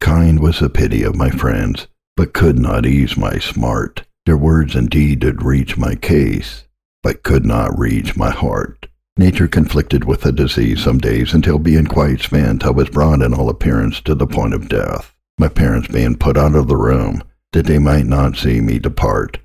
Kind 0.00 0.40
was 0.40 0.60
the 0.60 0.68
pity 0.68 1.02
of 1.02 1.16
my 1.16 1.30
friends, 1.30 1.86
but 2.16 2.34
could 2.34 2.58
not 2.58 2.86
ease 2.86 3.16
my 3.16 3.38
smart. 3.38 4.04
Their 4.26 4.36
words 4.36 4.76
indeed 4.76 5.20
did 5.20 5.42
reach 5.42 5.76
my 5.76 5.94
case, 5.94 6.64
but 7.02 7.22
could 7.22 7.46
not 7.46 7.78
reach 7.78 8.16
my 8.16 8.30
heart. 8.30 8.88
Nature 9.18 9.48
conflicted 9.48 10.04
with 10.04 10.20
the 10.20 10.32
disease 10.32 10.82
some 10.82 10.98
days 10.98 11.32
until 11.32 11.58
being 11.58 11.86
quite 11.86 12.20
spent 12.20 12.66
I 12.66 12.70
was 12.70 12.90
brought 12.90 13.22
in 13.22 13.32
all 13.32 13.48
appearance 13.48 14.00
to 14.02 14.14
the 14.14 14.26
point 14.26 14.52
of 14.52 14.68
death, 14.68 15.14
my 15.38 15.48
parents 15.48 15.88
being 15.88 16.16
put 16.16 16.36
out 16.36 16.54
of 16.54 16.68
the 16.68 16.76
room, 16.76 17.22
that 17.52 17.64
they 17.64 17.78
might 17.78 18.04
not 18.04 18.36
see 18.36 18.60
me 18.60 18.78
depart. 18.78 19.38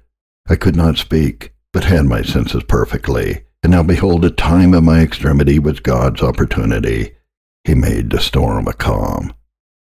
I 0.50 0.58
could 0.58 0.76
not 0.76 0.98
speak, 0.98 1.54
but 1.72 1.86
had 1.86 2.06
my 2.06 2.22
senses 2.22 2.64
perfectly, 2.64 3.44
and 3.64 3.72
now 3.72 3.82
behold 3.82 4.24
the 4.24 4.30
time 4.30 4.74
of 4.74 4.84
my 4.84 5.00
extremity 5.00 5.58
was 5.58 5.80
God's 5.80 6.22
opportunity. 6.22 7.14
He 7.64 7.74
made 7.74 8.10
the 8.10 8.20
storm 8.20 8.68
a 8.68 8.74
calm, 8.74 9.34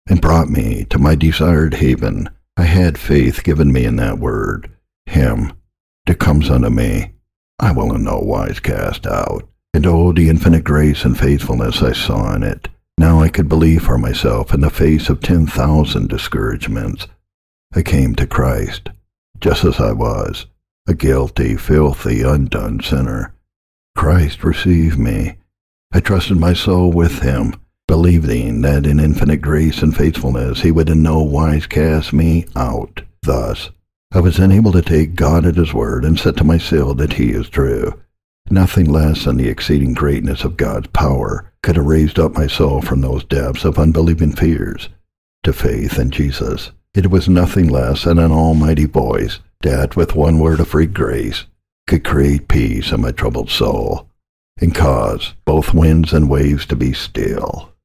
and 0.08 0.22
brought 0.22 0.48
me 0.48 0.86
to 0.86 1.00
my 1.00 1.16
desired 1.16 1.74
haven. 1.74 2.30
I 2.56 2.64
had 2.64 2.98
faith 2.98 3.44
given 3.44 3.74
me 3.74 3.84
in 3.84 3.98
that 3.98 4.20
word, 4.20 4.72
Him, 5.06 5.52
that 6.06 6.20
comes 6.20 6.50
unto 6.50 6.70
me, 6.70 7.12
I 7.60 7.74
will 7.74 7.94
in 7.94 8.06
no 8.06 8.20
wise 8.20 8.62
cast 8.62 9.06
out. 9.06 9.51
And 9.74 9.86
oh, 9.86 10.12
the 10.12 10.30
infinite 10.30 10.64
grace 10.64 11.06
and 11.06 11.18
faithfulness 11.18 11.82
I 11.82 11.94
saw 11.94 12.36
in 12.36 12.44
it. 12.44 12.68
Now 12.98 13.22
I 13.22 13.30
could 13.30 13.50
believe 13.50 13.84
for 13.84 13.98
myself 13.98 14.54
in 14.54 14.62
the 14.62 14.70
face 14.70 15.10
of 15.10 15.22
ten 15.22 15.48
thousand 15.48 16.10
discouragements. 16.10 17.08
I 17.74 17.82
came 17.82 18.16
to 18.16 18.28
Christ, 18.28 18.90
just 19.40 19.64
as 19.64 19.80
I 19.80 19.94
was, 19.94 20.46
a 20.88 20.94
guilty, 20.94 21.56
filthy, 21.56 22.22
undone 22.22 22.82
sinner. 22.82 23.34
Christ 23.96 24.44
received 24.44 25.00
me. 25.00 25.38
I 25.94 26.00
trusted 26.00 26.38
my 26.38 26.54
soul 26.54 26.92
with 26.92 27.22
him, 27.22 27.56
believing 27.88 28.62
that 28.62 28.86
in 28.86 29.00
infinite 29.00 29.42
grace 29.42 29.82
and 29.82 29.96
faithfulness 29.96 30.62
he 30.62 30.72
would 30.72 30.90
in 30.90 31.02
no 31.02 31.22
wise 31.22 31.66
cast 31.66 32.14
me 32.14 32.46
out. 32.56 33.02
Thus, 33.24 33.70
I 34.14 34.20
was 34.20 34.40
enabled 34.40 34.74
to 34.74 34.82
take 34.82 35.16
God 35.16 35.46
at 35.46 35.56
his 35.56 35.74
word 35.74 36.04
and 36.04 36.20
set 36.20 36.36
to 36.38 36.44
my 36.44 36.58
seal 36.58 36.94
that 36.96 37.14
he 37.14 37.32
is 37.32 37.50
true. 37.50 38.00
Nothing 38.52 38.92
less 38.92 39.24
than 39.24 39.38
the 39.38 39.48
exceeding 39.48 39.94
greatness 39.94 40.44
of 40.44 40.58
God's 40.58 40.88
power 40.88 41.50
could 41.64 41.78
have 41.78 41.86
raised 41.86 42.20
up 42.20 42.34
my 42.34 42.48
soul 42.48 42.82
from 42.82 43.00
those 43.00 43.24
depths 43.24 43.64
of 43.64 43.80
unbelieving 43.80 44.34
fears 44.34 44.90
to 45.44 45.54
faith 45.54 45.98
in 45.98 46.12
Jesus. 46.12 46.72
It 46.94 47.10
was 47.10 47.30
nothing 47.30 47.70
less 47.70 48.04
than 48.04 48.20
an 48.20 48.34
almighty 48.34 48.84
voice 48.84 49.40
that, 49.62 49.96
with 49.96 50.16
one 50.16 50.38
word 50.38 50.60
of 50.60 50.68
free 50.68 50.86
grace, 50.86 51.46
could 51.88 52.04
create 52.04 52.50
peace 52.50 52.92
in 52.92 53.00
my 53.00 53.12
troubled 53.12 53.50
soul 53.50 54.10
and 54.60 54.76
cause 54.76 55.34
both 55.46 55.74
winds 55.74 56.12
and 56.12 56.30
waves 56.30 56.66
to 56.66 56.76
be 56.76 56.92
still. 56.92 57.71